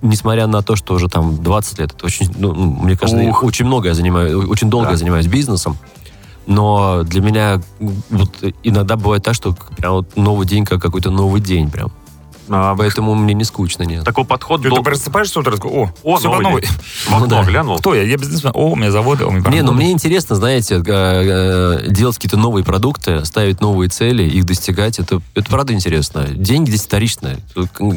Несмотря 0.02 0.48
на 0.48 0.64
то, 0.64 0.76
что 0.76 0.96
уже 0.96 1.10
там 1.10 1.44
20 1.44 1.78
лет, 1.80 1.94
это 1.94 2.06
очень, 2.08 2.34
ну, 2.40 2.54
ну, 2.54 2.72
мне 2.84 2.98
кажется, 2.98 3.22
Ух. 3.24 3.44
очень 3.44 3.66
много 3.66 3.90
я 3.90 3.94
занимаю, 3.94 4.50
очень 4.50 4.70
долго 4.70 4.86
Да. 4.88 4.92
я 4.94 4.98
занимаюсь 4.98 5.28
бизнесом. 5.28 5.78
Но 6.48 7.04
для 7.04 7.22
меня 7.22 7.62
вот 8.10 8.32
иногда 8.64 8.96
бывает 8.96 9.22
так, 9.24 9.36
что 9.36 9.56
прям 9.78 9.94
вот 9.94 10.18
новый 10.18 10.48
день 10.48 10.66
как 10.66 10.82
какой-то 10.82 11.12
новый 11.12 11.40
день 11.40 11.70
прям. 11.70 11.92
А, 12.54 12.76
Поэтому 12.76 13.16
мне 13.16 13.34
не 13.34 13.44
скучно, 13.44 13.84
нет. 13.84 14.04
такой 14.04 14.26
подход 14.26 14.62
Ты, 14.62 14.70
дол- 14.70 14.84
просыпаешься 14.84 15.40
утро, 15.40 15.56
такой, 15.56 15.72
о, 15.72 15.94
О, 16.04 16.18
все 16.18 16.26
по 16.30 16.36
новый 16.36 16.44
новой. 16.44 16.62
день. 16.62 16.72
В 16.72 17.08
окно 17.14 17.20
Ну 17.20 17.28
да. 17.28 17.44
глянул. 17.44 17.78
Кто 17.78 17.94
я? 17.96 18.04
Я 18.04 18.18
бизнесмен. 18.18 18.52
О, 18.54 18.72
у 18.72 18.76
меня 18.76 18.92
заводы, 18.92 19.26
у 19.26 19.32
меня 19.32 19.50
Не, 19.50 19.62
ну 19.62 19.72
мне 19.72 19.92
интересно, 19.92 20.36
знаете, 20.36 20.76
э, 20.76 20.82
э, 20.86 21.88
делать 21.90 22.16
какие-то 22.18 22.38
новые 22.38 22.64
продукты, 22.66 23.24
ставить 23.26 23.62
новые 23.62 23.90
цели, 23.90 24.24
их 24.24 24.46
достигать. 24.46 25.00
Это, 25.00 25.22
это 25.36 25.50
правда 25.50 25.74
интересно. 25.74 26.26
Деньги 26.30 26.70
здесь 26.70 26.84
вторичные. 26.84 27.38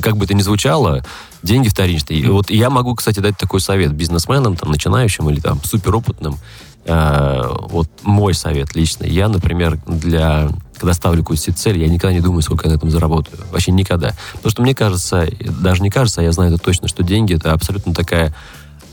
Как 0.00 0.16
бы 0.16 0.24
это 0.24 0.34
ни 0.34 0.42
звучало, 0.42 1.04
деньги 1.42 1.68
вторичные. 1.68 2.20
И 2.20 2.26
вот 2.26 2.50
я 2.50 2.70
могу, 2.70 2.94
кстати, 2.94 3.20
дать 3.20 3.36
такой 3.36 3.60
совет 3.60 3.92
бизнесменам, 3.92 4.56
там, 4.56 4.70
начинающим 4.70 5.28
или 5.30 5.40
там 5.40 5.60
суперопытным. 5.64 6.38
Э, 6.86 7.42
вот 7.68 7.88
мой 8.02 8.34
совет 8.34 8.74
личный. 8.74 9.08
Я, 9.08 9.28
например, 9.28 9.78
для 9.86 10.50
когда 10.76 10.92
ставлю 10.92 11.22
какую-то 11.22 11.42
себе 11.42 11.54
цель, 11.54 11.78
я 11.78 11.88
никогда 11.88 12.12
не 12.12 12.20
думаю, 12.20 12.42
сколько 12.42 12.66
я 12.66 12.72
на 12.72 12.76
этом 12.76 12.90
заработаю. 12.90 13.38
Вообще 13.50 13.72
никогда. 13.72 14.12
Потому 14.34 14.50
что 14.50 14.62
мне 14.62 14.74
кажется, 14.74 15.26
даже 15.62 15.82
не 15.82 15.88
кажется, 15.88 16.20
а 16.20 16.24
я 16.24 16.32
знаю 16.32 16.52
это 16.52 16.62
точно, 16.62 16.88
что 16.88 17.02
деньги 17.02 17.34
это 17.34 17.52
абсолютно 17.52 17.94
такая 17.94 18.34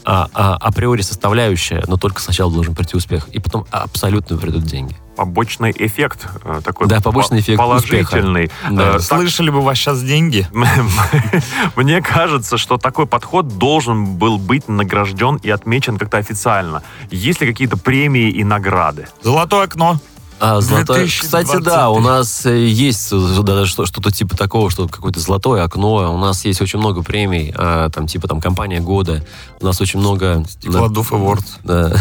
а, 0.06 0.28
а, 0.34 0.56
априори 0.56 1.02
составляющая, 1.02 1.84
но 1.88 1.98
только 1.98 2.22
сначала 2.22 2.52
должен 2.52 2.76
прийти 2.76 2.98
успех, 2.98 3.28
и 3.30 3.40
потом 3.40 3.66
абсолютно 3.72 4.38
придут 4.38 4.64
деньги. 4.64 4.96
Побочный 5.16 5.74
эффект 5.78 6.26
э, 6.46 6.62
такой 6.64 6.88
Да, 6.88 7.02
побочный 7.02 7.38
по- 7.40 7.42
эффект 7.42 7.58
положительный. 7.58 8.50
Да. 8.70 8.90
Э, 8.90 8.92
так- 8.94 9.02
Слышали 9.02 9.50
бы 9.50 9.60
у 9.60 9.62
вас 9.62 9.78
сейчас 9.78 10.02
деньги? 10.02 10.48
Мне 11.76 12.02
кажется, 12.02 12.58
что 12.58 12.78
такой 12.78 13.06
подход 13.06 13.58
должен 13.58 14.16
был 14.16 14.38
быть 14.38 14.68
награжден 14.68 15.36
и 15.38 15.50
отмечен 15.50 15.98
как-то 15.98 16.18
официально. 16.18 16.82
Есть 17.12 17.42
ли 17.42 17.48
какие-то 17.48 17.78
премии 17.78 18.30
и 18.30 18.44
награды? 18.44 19.08
Золотое 19.22 19.64
окно. 19.66 20.00
А, 20.42 20.60
золотое... 20.60 21.06
2023. 21.06 21.08
Кстати, 21.28 21.64
да, 21.64 21.90
у 21.90 22.00
нас 22.00 22.46
э, 22.48 22.66
есть 22.66 23.10
э, 23.12 23.42
даже 23.44 23.68
что- 23.68 23.86
что-то 23.86 24.12
типа 24.12 24.36
такого, 24.36 24.72
что 24.72 24.88
какое-то 24.88 25.20
золотое 25.20 25.64
окно. 25.64 26.14
У 26.14 26.18
нас 26.18 26.44
есть 26.46 26.62
очень 26.62 26.80
много 26.80 27.04
премий, 27.04 27.54
а, 27.56 27.90
там 27.90 28.08
типа 28.08 28.28
там 28.28 28.42
компания 28.42 28.80
года. 28.80 29.24
У 29.60 29.66
нас 29.66 29.80
очень 29.80 30.00
много... 30.00 30.44
Кладов 30.66 31.14
Award. 31.14 31.46
Да, 31.64 31.94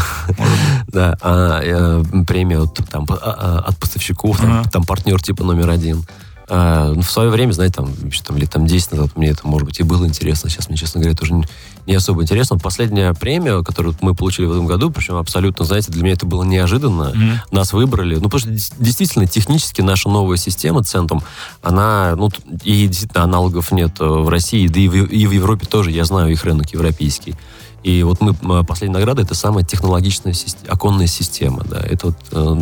да, 0.89 1.19
а, 1.21 1.61
э, 1.63 2.25
премия 2.27 2.61
от, 2.63 2.81
а, 2.93 3.65
от 3.67 3.77
поставщиков, 3.79 4.41
там 4.73 4.85
партнер 4.85 5.21
типа 5.21 5.45
номер 5.45 5.69
один. 5.69 6.05
Э, 6.53 6.93
ну, 6.97 7.03
в 7.03 7.11
свое 7.11 7.31
время, 7.31 7.53
знаете, 7.53 7.77
там, 7.77 7.93
еще 8.07 8.23
там, 8.25 8.37
лет 8.37 8.51
там 8.51 8.67
10 8.67 8.91
назад 8.93 9.17
мне 9.17 9.29
это, 9.29 9.47
может 9.47 9.67
быть, 9.67 9.79
и 9.79 9.85
было 9.85 10.05
интересно. 10.05 10.51
Сейчас 10.51 10.69
мне, 10.69 10.77
честно 10.77 11.01
говоря, 11.01 11.17
тоже 11.17 11.33
не, 11.33 11.45
не 11.87 11.95
особо 11.95 12.23
интересно. 12.23 12.59
Последняя 12.59 13.15
премия, 13.15 13.63
которую 13.63 13.95
мы 14.01 14.17
получили 14.17 14.47
в 14.47 14.53
этом 14.53 14.67
году, 14.67 14.91
причем 14.91 15.15
абсолютно, 15.15 15.65
знаете, 15.65 15.93
для 15.93 16.03
меня 16.03 16.15
это 16.15 16.27
было 16.27 16.43
неожиданно. 16.43 17.13
Мгм. 17.15 17.41
Нас 17.53 17.73
выбрали. 17.73 18.17
Ну, 18.17 18.29
потому 18.29 18.41
что 18.41 18.51
действительно, 18.83 19.29
технически 19.29 19.81
наша 19.81 20.09
новая 20.09 20.37
система 20.37 20.83
Центум, 20.83 21.23
она, 21.63 22.15
ну, 22.17 22.31
и 22.65 22.89
действительно 22.89 23.23
аналогов 23.23 23.71
нет 23.71 23.93
э, 24.01 24.05
в 24.05 24.29
России, 24.29 24.67
да 24.67 24.81
и 24.81 24.89
в, 24.89 24.95
и 24.95 25.27
в 25.27 25.31
Европе 25.31 25.67
тоже, 25.67 25.93
я 25.93 26.05
знаю 26.05 26.33
их 26.33 26.43
рынок 26.45 26.73
европейский. 26.73 27.37
И 27.85 28.03
вот 28.03 28.21
мы, 28.21 28.35
м, 28.43 28.67
последняя 28.67 28.99
награда, 28.99 29.23
это 29.23 29.35
самая 29.35 29.65
технологичная 29.65 30.33
сист- 30.33 30.69
оконная 30.69 31.07
система, 31.07 31.63
да. 31.65 31.79
Это 31.81 32.09
вот 32.09 32.17
э, 32.33 32.57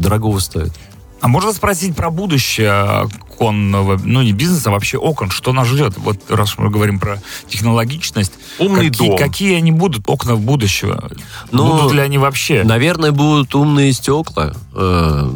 дорогого 0.00 0.38
стоит. 0.38 0.72
А 1.20 1.28
можно 1.28 1.52
спросить 1.54 1.94
про 1.96 2.10
будущее 2.10 3.08
оконного, 3.34 4.00
ну 4.02 4.22
не 4.22 4.32
бизнеса, 4.32 4.70
а 4.70 4.72
вообще 4.72 4.98
окон, 4.98 5.30
что 5.30 5.52
нас 5.52 5.68
ждет? 5.68 5.94
Вот 5.96 6.18
раз 6.28 6.56
мы 6.58 6.70
говорим 6.70 6.98
про 6.98 7.20
технологичность, 7.48 8.32
Умный 8.58 8.88
какие, 8.90 9.08
дом. 9.08 9.18
какие 9.18 9.56
они 9.56 9.72
будут, 9.72 10.08
окна 10.08 10.36
будущего? 10.36 11.10
Ну, 11.50 11.68
будут 11.76 11.92
ли 11.92 12.00
они 12.00 12.18
вообще? 12.18 12.62
Наверное, 12.64 13.12
будут 13.12 13.54
умные 13.54 13.92
стекла. 13.92 14.54
Э, 14.74 15.30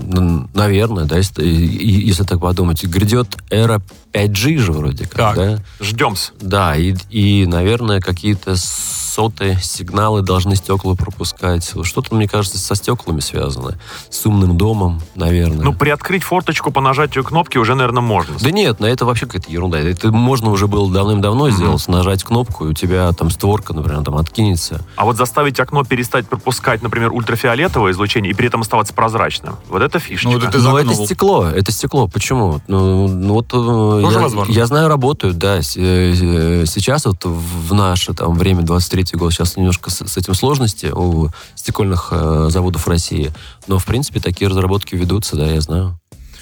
наверное, 0.54 1.04
да, 1.04 1.16
если, 1.16 1.44
если 1.44 2.24
так 2.24 2.40
подумать. 2.40 2.84
Грядет 2.84 3.36
эра 3.50 3.80
5G 4.12 4.58
же 4.58 4.72
вроде 4.72 5.04
как, 5.06 5.16
Так. 5.16 5.36
да? 5.36 5.58
Ждемся. 5.80 6.32
Да, 6.40 6.76
и, 6.76 6.94
и, 7.10 7.46
наверное, 7.46 8.00
какие-то 8.00 8.56
сотые 8.56 9.58
сигналы 9.60 10.22
должны 10.22 10.54
стекла 10.54 10.94
пропускать. 10.94 11.72
Что-то, 11.82 12.14
мне 12.14 12.28
кажется, 12.28 12.56
со 12.58 12.74
стеклами 12.76 13.18
связано. 13.20 13.76
С 14.10 14.24
умным 14.26 14.56
домом, 14.56 15.02
наверное. 15.16 15.64
Ну, 15.64 15.72
приоткрыть 15.72 16.22
форточку 16.22 16.70
по 16.70 16.80
нажатию 16.80 17.24
кнопки 17.24 17.58
уже, 17.58 17.74
наверное, 17.74 17.87
можно. 17.92 18.36
Да 18.40 18.50
нет, 18.50 18.80
на 18.80 18.86
это 18.86 19.04
вообще 19.04 19.26
какая-то 19.26 19.50
ерунда. 19.50 19.78
Это 19.78 20.10
можно 20.12 20.50
уже 20.50 20.66
было 20.66 20.90
давным-давно 20.90 21.50
сделать, 21.50 21.86
нажать 21.88 22.24
кнопку, 22.24 22.66
и 22.66 22.68
у 22.68 22.72
тебя 22.72 23.10
там 23.12 23.30
створка, 23.30 23.74
например, 23.74 24.02
там 24.04 24.16
откинется. 24.16 24.84
А 24.96 25.04
вот 25.04 25.16
заставить 25.16 25.58
окно 25.60 25.84
перестать 25.84 26.28
пропускать, 26.28 26.82
например, 26.82 27.12
ультрафиолетовое 27.12 27.92
излучение 27.92 28.32
и 28.32 28.34
при 28.34 28.48
этом 28.48 28.60
оставаться 28.60 28.94
прозрачным. 28.94 29.56
Вот 29.68 29.82
это 29.82 29.98
фишечка. 29.98 30.28
Ну, 30.28 30.34
вот 30.38 30.48
это 30.48 30.58
Ну, 30.58 30.76
это 30.76 30.94
стекло, 30.94 31.46
это 31.46 31.72
стекло. 31.72 32.08
Почему? 32.08 32.60
Ну, 32.68 33.08
ну, 33.08 33.34
вот 33.34 33.46
э, 33.46 33.50
Тоже 33.50 34.16
я, 34.16 34.22
возможно. 34.22 34.52
я 34.52 34.66
знаю, 34.66 34.88
работают, 34.88 35.38
да. 35.38 35.58
Э, 35.58 35.60
э, 35.60 36.64
Сейчас 36.66 37.06
вот 37.06 37.24
в 37.24 37.74
наше 37.74 38.14
там 38.14 38.34
время, 38.34 38.62
23-й 38.62 39.16
год, 39.16 39.32
сейчас 39.32 39.56
немножко 39.56 39.90
с, 39.90 40.06
с 40.06 40.16
этим 40.16 40.34
сложности 40.34 40.86
у 40.94 41.30
стекольных 41.54 42.08
э, 42.10 42.48
заводов 42.50 42.86
России. 42.86 43.32
Но, 43.66 43.78
в 43.78 43.86
принципе, 43.86 44.20
такие 44.20 44.48
разработки 44.48 44.94
ведутся, 44.94 45.36
да, 45.36 45.46
я 45.46 45.60
знаю. 45.60 45.98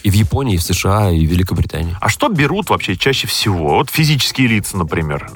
И 0.07 0.11
в 0.11 0.15
Японии, 0.15 0.55
и 0.55 0.57
в 0.57 0.63
США, 0.63 1.11
и 1.11 1.27
в 1.27 1.29
Великобритании. 1.29 1.97
А 2.01 2.09
что 2.09 2.29
берут 2.29 2.71
вообще 2.71 2.97
чаще 2.97 3.27
всего? 3.27 3.71
Вот 3.71 3.91
физические 3.91 4.47
лица, 4.47 4.77
например. 4.77 5.29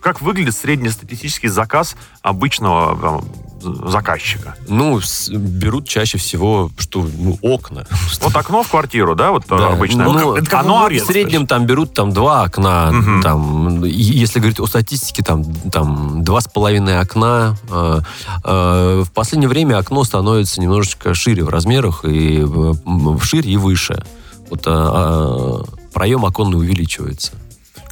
Как 0.00 0.22
выглядит 0.22 0.54
среднестатистический 0.54 1.48
заказ 1.48 1.96
обычного 2.22 3.24
заказчика? 3.64 4.54
Ну, 4.68 5.00
с- 5.00 5.28
берут 5.30 5.88
чаще 5.88 6.18
всего, 6.18 6.70
что, 6.78 7.06
ну, 7.18 7.38
окна. 7.42 7.86
Вот 8.20 8.36
окно 8.36 8.62
в 8.62 8.70
квартиру, 8.70 9.14
да, 9.14 9.30
вот 9.32 9.44
Да. 9.48 9.68
обычно. 9.68 10.04
Ну, 10.04 10.34
это 10.36 10.48
как 10.48 10.60
оно 10.64 10.80
огурец. 10.80 11.02
В 11.02 11.06
среднем 11.06 11.46
там 11.46 11.66
берут 11.66 11.94
там 11.94 12.12
два 12.12 12.42
окна, 12.44 12.90
Мгм. 12.92 13.22
там, 13.22 13.84
если 13.84 14.38
говорить 14.38 14.60
о 14.60 14.66
статистике, 14.66 15.22
там, 15.22 15.44
там 15.72 16.22
два 16.24 16.40
с 16.40 16.48
половиной 16.48 17.00
окна. 17.00 17.56
Э, 17.70 18.00
э, 18.44 19.02
в 19.06 19.10
последнее 19.12 19.48
время 19.48 19.78
окно 19.78 20.04
становится 20.04 20.60
немножечко 20.60 21.14
шире 21.14 21.42
в 21.44 21.48
размерах, 21.48 22.04
и 22.04 22.44
э, 22.46 23.18
шире 23.22 23.50
и 23.52 23.56
выше. 23.56 24.04
Вот 24.50 24.62
э, 24.66 24.70
э, 24.70 25.62
проем 25.92 26.24
оконный 26.24 26.58
увеличивается. 26.58 27.32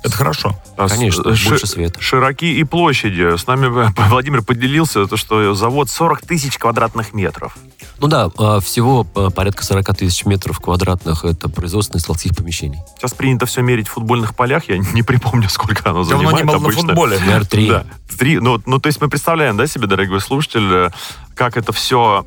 Это 0.02 0.16
хорошо. 0.16 0.58
А 0.76 0.88
Конечно, 0.88 1.34
ши- 1.36 1.48
больше 1.48 1.66
света. 1.66 2.00
Широки 2.00 2.44
и 2.46 2.64
площади. 2.64 3.36
С 3.36 3.46
нами 3.46 3.66
э, 3.86 3.90
Владимир 4.08 4.42
поделился, 4.42 5.06
то, 5.06 5.16
что 5.16 5.54
завод 5.54 5.88
40 5.90 6.22
тысяч 6.22 6.58
квадратных 6.58 7.12
метров. 7.14 7.56
Ну 8.00 8.08
да, 8.08 8.28
э, 8.36 8.60
всего 8.60 9.06
э, 9.14 9.28
порядка 9.34 9.64
40 9.64 9.96
тысяч 9.96 10.24
метров 10.24 10.58
квадратных 10.60 11.24
это 11.24 11.48
производственных 11.48 12.02
складских 12.02 12.34
помещений. 12.36 12.80
Сейчас 12.98 13.12
принято 13.14 13.46
все 13.46 13.62
мерить 13.62 13.86
в 13.86 13.92
футбольных 13.92 14.34
полях. 14.34 14.68
Я 14.68 14.78
не 14.92 15.02
припомню, 15.02 15.48
сколько 15.48 15.90
оно 15.90 16.04
Давно 16.04 16.30
занимает 16.30 16.36
не 16.38 16.44
был 16.44 16.52
на 16.60 16.66
обычно. 16.66 16.88
футболе. 16.88 17.18
Наверное, 17.20 17.46
три. 17.46 17.68
Да, 17.68 17.84
три. 18.18 18.38
Ну, 18.40 18.60
ну, 18.66 18.80
то 18.80 18.88
есть 18.88 19.00
мы 19.00 19.08
представляем, 19.08 19.56
да, 19.56 19.66
себе, 19.68 19.86
дорогой 19.86 20.20
слушатель, 20.20 20.68
э, 20.72 20.90
как 21.34 21.56
это 21.56 21.72
все, 21.72 22.26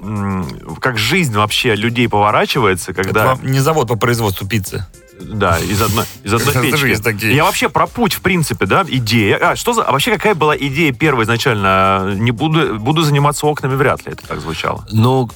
как 0.82 0.98
жизнь 0.98 1.34
вообще 1.36 1.76
людей 1.76 2.08
поворачивается, 2.10 2.92
Это 2.92 3.04
когда... 3.04 3.26
вам 3.28 3.46
не 3.46 3.60
завод 3.60 3.88
по 3.88 3.96
производству 3.98 4.48
пиццы. 4.48 4.86
Да, 5.20 5.60
из 5.60 5.82
одной, 5.82 6.06
из 6.24 6.34
одной 6.34 6.72
печки. 6.72 6.86
есть 6.86 7.04
такие. 7.04 7.36
Я 7.36 7.46
вообще 7.46 7.70
про 7.70 7.88
путь, 7.88 8.14
в 8.14 8.22
принципе, 8.22 8.66
да, 8.66 8.86
идея. 8.88 9.38
А, 9.38 9.56
что 9.56 9.74
за, 9.74 9.84
а 9.84 9.92
вообще 9.92 10.12
какая 10.12 10.36
была 10.36 10.56
идея 10.58 10.92
первая 10.92 11.26
изначально? 11.26 12.14
Не 12.16 12.32
буду, 12.32 12.80
буду 12.80 13.02
заниматься 13.02 13.46
окнами, 13.48 13.76
вряд 13.76 14.06
ли 14.06 14.14
это 14.14 14.28
так 14.28 14.42
звучало. 14.42 14.86
Ну, 14.92 15.30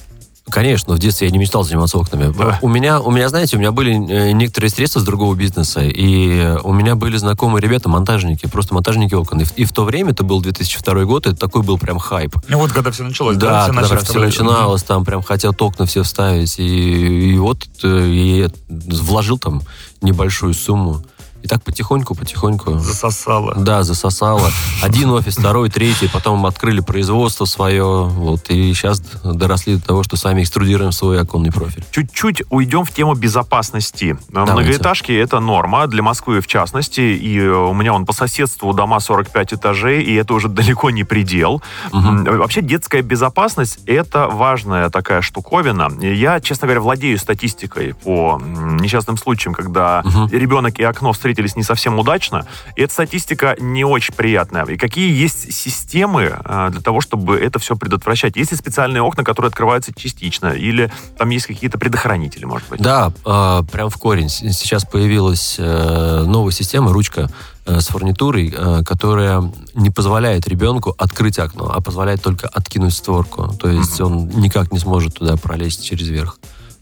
конечно, 0.50 0.94
в 0.94 0.98
детстве 0.98 1.28
я 1.28 1.32
не 1.32 1.38
мечтал 1.38 1.64
заниматься 1.64 1.98
окнами. 1.98 2.32
Да. 2.36 2.58
У 2.62 2.68
меня, 2.68 3.00
у 3.00 3.10
меня, 3.10 3.28
знаете, 3.28 3.56
у 3.56 3.60
меня 3.60 3.72
были 3.72 3.92
э, 3.92 4.32
некоторые 4.32 4.70
средства 4.70 5.00
с 5.00 5.04
другого 5.04 5.34
бизнеса, 5.34 5.80
и 5.82 6.56
у 6.62 6.72
меня 6.72 6.94
были 6.94 7.16
знакомые 7.16 7.62
ребята, 7.62 7.88
монтажники, 7.88 8.46
просто 8.46 8.74
монтажники 8.74 9.14
окон. 9.14 9.40
И 9.40 9.44
в, 9.44 9.56
и 9.56 9.64
в 9.64 9.72
то 9.72 9.84
время, 9.84 10.10
это 10.10 10.24
был 10.24 10.40
2002 10.40 11.04
год, 11.04 11.26
это 11.26 11.36
такой 11.36 11.62
был 11.62 11.78
прям 11.78 11.98
хайп. 11.98 12.36
Ну 12.48 12.58
вот 12.58 12.72
когда 12.72 12.90
все 12.90 13.04
началось, 13.04 13.36
да, 13.36 13.66
Да, 13.66 13.72
все 13.72 13.80
когда 13.88 14.04
все 14.04 14.18
начиналось, 14.18 14.82
там 14.82 15.04
прям 15.04 15.22
хотят 15.22 15.60
окна 15.62 15.86
все 15.86 16.02
вставить. 16.02 16.58
И, 16.58 17.32
и 17.32 17.38
вот 17.38 17.68
э, 17.82 18.10
я 18.10 18.50
вложил 18.68 19.38
там 19.38 19.62
небольшую 20.02 20.54
сумму. 20.54 21.02
И 21.42 21.48
так 21.48 21.62
потихоньку, 21.62 22.14
потихоньку. 22.14 22.78
Засосало. 22.78 23.54
Да, 23.56 23.82
засосало. 23.82 24.50
Один 24.82 25.08
офис, 25.10 25.36
второй, 25.38 25.70
третий, 25.70 26.06
потом 26.08 26.44
открыли 26.44 26.80
производство 26.80 27.46
свое, 27.46 28.04
вот, 28.04 28.50
и 28.50 28.74
сейчас 28.74 29.00
доросли 29.24 29.76
до 29.76 29.86
того, 29.86 30.02
что 30.02 30.16
сами 30.16 30.42
экструдируем 30.42 30.92
свой 30.92 31.18
оконный 31.18 31.50
профиль. 31.50 31.82
Чуть-чуть 31.92 32.42
уйдем 32.50 32.84
в 32.84 32.90
тему 32.92 33.14
безопасности. 33.14 34.18
Давайте. 34.28 34.52
Многоэтажки 34.52 35.12
это 35.12 35.40
норма, 35.40 35.86
для 35.86 36.02
Москвы 36.02 36.40
в 36.42 36.46
частности. 36.46 37.00
И 37.00 37.38
э, 37.38 37.50
у 37.50 37.72
меня 37.72 37.94
он 37.94 38.04
по 38.04 38.12
соседству 38.12 38.72
дома 38.74 39.00
45 39.00 39.54
этажей, 39.54 40.02
и 40.02 40.14
это 40.14 40.34
уже 40.34 40.48
далеко 40.60 40.90
не 40.90 41.04
предел. 41.04 41.62
М, 41.92 42.24
Вообще 42.24 42.60
детская 42.60 43.00
безопасность 43.00 43.78
это 43.86 44.26
важная 44.28 44.90
такая 44.90 45.22
штуковина. 45.22 45.88
Я, 46.02 46.40
честно 46.40 46.66
говоря, 46.66 46.80
владею 46.82 47.18
статистикой 47.18 47.94
по 47.94 48.38
несчастным 48.44 49.16
случаям, 49.16 49.54
когда 49.54 50.02
Мгм. 50.04 50.28
ребенок 50.28 50.78
и 50.78 50.82
окно 50.84 51.12
встретились 51.14 51.29
не 51.56 51.62
совсем 51.62 51.98
удачно. 51.98 52.46
И 52.76 52.82
эта 52.82 52.92
статистика 52.92 53.56
не 53.58 53.84
очень 53.84 54.14
приятная. 54.14 54.64
И 54.64 54.76
какие 54.76 55.12
есть 55.12 55.52
системы 55.52 56.38
э, 56.44 56.68
для 56.70 56.80
того, 56.80 57.00
чтобы 57.00 57.38
это 57.38 57.58
все 57.58 57.76
предотвращать? 57.76 58.36
Есть 58.36 58.52
ли 58.52 58.56
специальные 58.56 59.02
окна, 59.02 59.24
которые 59.24 59.48
открываются 59.48 59.92
частично? 59.94 60.48
Или 60.48 60.90
там 61.18 61.30
есть 61.30 61.46
какие-то 61.46 61.78
предохранители, 61.78 62.44
может 62.44 62.68
быть? 62.68 62.80
Да, 62.80 63.12
э, 63.24 63.62
прям 63.70 63.90
в 63.90 63.96
корень. 63.96 64.28
Сейчас 64.28 64.84
появилась 64.84 65.56
э, 65.58 66.24
новая 66.26 66.52
система, 66.52 66.92
ручка 66.92 67.30
э, 67.66 67.80
с 67.80 67.88
фурнитурой, 67.88 68.54
которая 68.84 69.52
не 69.74 69.90
позволяет 69.90 70.48
ребенку 70.48 70.94
открыть 70.98 71.38
окно, 71.38 71.70
а 71.74 71.80
позволяет 71.80 72.22
только 72.22 72.48
откинуть 72.48 72.94
створку. 72.94 73.48
То 73.60 73.68
есть 73.68 74.00
он 74.00 74.28
никак 74.28 74.72
не 74.72 74.78
сможет 74.78 75.14
туда 75.14 75.36
пролезть 75.36 75.84
через 75.84 76.08
верх. 76.08 76.38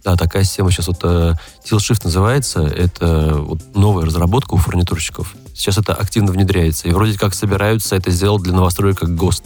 Да, 0.08 0.16
такая 0.16 0.42
система 0.42 0.70
сейчас 0.70 0.86
вот 0.86 1.00
э, 1.02 1.34
Shift 1.70 2.00
называется. 2.04 2.62
Это 2.62 3.34
вот 3.34 3.58
новая 3.74 4.06
разработка 4.06 4.54
у 4.54 4.56
фурнитурщиков. 4.56 5.34
Сейчас 5.52 5.76
это 5.76 5.92
активно 5.92 6.32
внедряется. 6.32 6.88
И 6.88 6.92
вроде 6.92 7.18
как 7.18 7.34
собираются 7.34 7.94
это 7.94 8.10
сделать 8.10 8.42
для 8.42 8.54
новостроек 8.54 9.00
как 9.00 9.14
ГОСТ. 9.14 9.44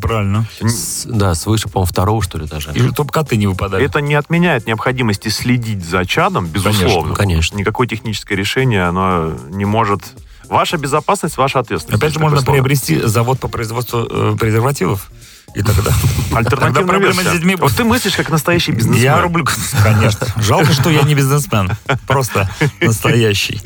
Правильно. 0.00 0.46
С- 0.62 1.04
да, 1.04 1.34
свыше, 1.34 1.68
по-моему, 1.68 1.90
второго, 1.90 2.22
что 2.22 2.38
ли, 2.38 2.46
даже. 2.46 2.72
И 2.72 2.88
чтобы 2.88 3.12
коты 3.12 3.36
не 3.36 3.46
выпадали. 3.46 3.84
Это 3.84 4.00
не 4.00 4.14
отменяет 4.14 4.66
необходимости 4.66 5.28
следить 5.28 5.84
за 5.84 6.06
чадом, 6.06 6.46
безусловно. 6.46 7.14
конечно. 7.14 7.58
Никакое 7.58 7.86
техническое 7.86 8.34
решение, 8.34 8.84
оно 8.84 9.34
не 9.50 9.66
может... 9.66 10.00
Ваша 10.48 10.78
безопасность, 10.78 11.36
ваша 11.36 11.58
ответственность. 11.58 12.02
Опять 12.02 12.14
же, 12.14 12.18
можно 12.18 12.40
слово. 12.40 12.56
приобрести 12.56 12.98
завод 13.02 13.40
по 13.40 13.48
производству 13.48 14.06
э, 14.10 14.36
презервативов. 14.38 15.10
И 15.54 15.62
тогда... 15.62 15.90
Тогда 16.32 16.80
версия. 16.98 17.28
с 17.28 17.32
детьми... 17.32 17.56
Вот 17.56 17.72
ты 17.72 17.84
мыслишь 17.84 18.14
как 18.14 18.30
настоящий 18.30 18.72
бизнесмен. 18.72 19.02
Я 19.02 19.20
рублю, 19.20 19.44
конечно. 19.82 20.26
Жалко, 20.36 20.72
что 20.72 20.88
я 20.90 21.02
не 21.02 21.14
бизнесмен. 21.14 21.70
Просто 22.06 22.48
настоящий. 22.80 23.60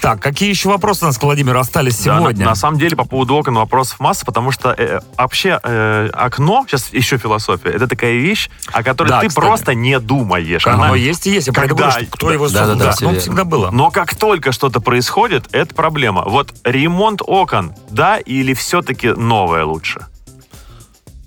Так, 0.00 0.20
какие 0.22 0.48
еще 0.48 0.68
вопросы 0.68 1.04
у 1.04 1.08
нас 1.08 1.18
к 1.18 1.22
Владимиру 1.22 1.58
остались 1.58 1.98
Да, 2.02 2.14
на- 2.14 2.20
сегодня? 2.20 2.46
на, 2.46 2.54
самом 2.54 2.78
деле, 2.78 2.96
по 2.96 3.04
поводу 3.04 3.34
окон 3.34 3.54
вопросов 3.54 4.00
масса, 4.00 4.24
потому 4.24 4.50
что 4.50 4.70
э, 4.76 5.00
вообще 5.18 5.60
э, 5.62 6.08
окно, 6.12 6.64
сейчас 6.68 6.92
еще 6.92 7.18
философия, 7.18 7.70
это 7.70 7.86
такая 7.86 8.14
вещь, 8.14 8.48
о 8.72 8.82
которой 8.82 9.08
Да, 9.08 9.20
ты 9.20 9.28
кстати. 9.28 9.44
просто 9.46 9.74
не 9.74 9.98
думаешь. 10.00 10.66
Оно 10.66 10.84
Она- 10.84 10.96
есть 10.96 11.26
и 11.26 11.30
есть. 11.32 11.48
Я 11.48 11.52
Когда- 11.52 11.74
говорю, 11.74 11.90
что 11.90 12.06
кто 12.10 12.32
его 12.32 12.48
Да, 12.48 12.52
да, 12.52 12.58
создал. 12.66 12.78
да, 12.78 12.84
Да, 12.86 12.92
всё 12.92 13.04
ну, 13.04 13.10
верно. 13.10 13.20
всегда 13.20 13.44
было. 13.44 13.70
Но 13.70 13.90
как 13.90 14.14
только 14.14 14.52
что-то 14.52 14.80
происходит, 14.80 15.44
это 15.52 15.74
проблема. 15.74 16.22
Вот 16.26 16.54
ремонт 16.64 17.20
окон, 17.26 17.72
да, 17.90 18.16
или 18.18 18.54
все-таки 18.54 19.08
новое 19.08 19.64
лучше? 19.64 20.06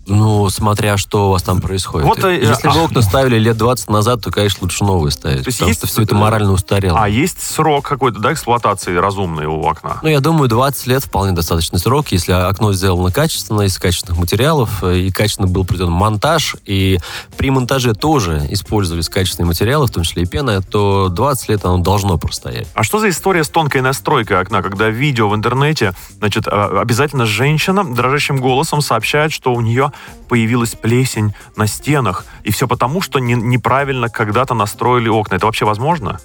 Ну, 0.09 0.49
смотря 0.49 0.97
что 0.97 1.27
у 1.27 1.31
вас 1.31 1.43
там 1.43 1.61
происходит. 1.61 2.07
Вот, 2.07 2.23
Если 2.23 2.67
а- 2.67 2.71
вы 2.71 2.81
окна 2.81 3.01
ставили 3.01 3.37
лет 3.37 3.57
20 3.57 3.89
назад, 3.89 4.21
то, 4.21 4.31
конечно, 4.31 4.59
лучше 4.63 4.83
новые 4.83 5.11
ставить. 5.11 5.43
То 5.43 5.47
есть 5.47 5.57
потому 5.59 5.69
есть, 5.69 5.79
что 5.79 5.87
все 5.87 6.01
это 6.03 6.15
морально 6.15 6.51
устарело. 6.51 6.99
А 7.01 7.07
есть 7.07 7.41
срок 7.41 7.87
какой-то, 7.87 8.19
да, 8.19 8.33
эксплуатации 8.33 8.95
разумный 8.95 9.45
у 9.45 9.61
окна? 9.61 9.99
Ну, 10.01 10.09
я 10.09 10.19
думаю, 10.19 10.49
20 10.49 10.87
лет 10.87 11.03
вполне 11.03 11.33
достаточный 11.33 11.79
срок, 11.79 12.07
если 12.09 12.31
окно 12.31 12.73
сделано 12.73 13.11
качественно, 13.11 13.61
из 13.61 13.77
качественных 13.77 14.19
материалов, 14.19 14.83
э, 14.83 14.97
и 14.97 15.11
качественно 15.11 15.47
был 15.47 15.63
проведен 15.63 15.91
монтаж, 15.91 16.55
и 16.65 16.99
при 17.37 17.49
монтаже 17.49 17.93
тоже 17.93 18.45
использовались 18.49 19.09
качественные 19.09 19.47
материалы, 19.47 19.87
в 19.87 19.91
том 19.91 20.03
числе 20.03 20.23
и 20.23 20.25
пена, 20.25 20.61
то 20.61 21.09
20 21.09 21.49
лет 21.49 21.65
оно 21.65 21.77
должно 21.77 22.17
простоять. 22.17 22.67
А 22.73 22.83
что 22.83 22.99
за 22.99 23.09
история 23.09 23.43
с 23.43 23.49
тонкой 23.49 23.81
настройкой 23.81 24.39
окна, 24.41 24.61
когда 24.61 24.89
видео 24.89 25.29
в 25.29 25.35
интернете, 25.35 25.93
значит, 26.17 26.47
а, 26.47 26.79
обязательно 26.81 27.25
женщина 27.25 27.83
дрожащим 27.83 28.37
голосом 28.37 28.81
сообщает, 28.81 29.31
что 29.31 29.53
у 29.53 29.61
нее 29.61 29.91
появилась 30.27 30.75
плесень 30.75 31.33
на 31.55 31.67
стенах, 31.67 32.25
и 32.43 32.51
все 32.51 32.67
потому, 32.67 33.01
что 33.01 33.19
не- 33.19 33.33
неправильно 33.33 34.09
когда-то 34.09 34.53
настроили 34.53 35.09
окна. 35.09 35.35
Это 35.35 35.45
вообще 35.45 35.65
возможно? 35.65 36.19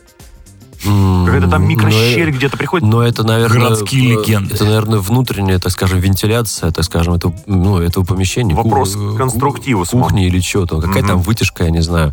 Какая-то 0.83 1.49
там 1.49 1.67
микрощель 1.67 2.31
но- 2.31 2.37
где-то 2.37 2.59
приходит. 2.59 2.87
Но 2.87 3.03
это, 3.03 3.23
наверное... 3.25 3.59
Городские 3.71 4.17
э, 4.17 4.21
легенды. 4.21 4.55
Это, 4.55 4.65
наверное, 4.65 4.99
внутренняя, 4.99 5.59
так 5.59 5.73
скажем, 5.73 5.99
вентиляция, 5.99 6.71
так 6.73 6.85
скажем, 6.85 7.15
этого, 7.15 7.35
ну, 7.47 7.79
этого 7.79 8.05
помещения. 8.05 8.55
Вопрос 8.55 8.95
Ку- 8.95 9.15
к 9.15 9.17
конструктиву 9.17 9.81
ку- 9.81 9.87
самому. 9.87 10.09
Кухни 10.09 10.27
или 10.27 10.41
что-то. 10.41 10.81
Какая 10.83 11.01
Мгм. 11.03 11.09
там 11.09 11.23
вытяжка, 11.23 11.65
я 11.65 11.71
не 11.71 11.81
знаю. 11.81 12.13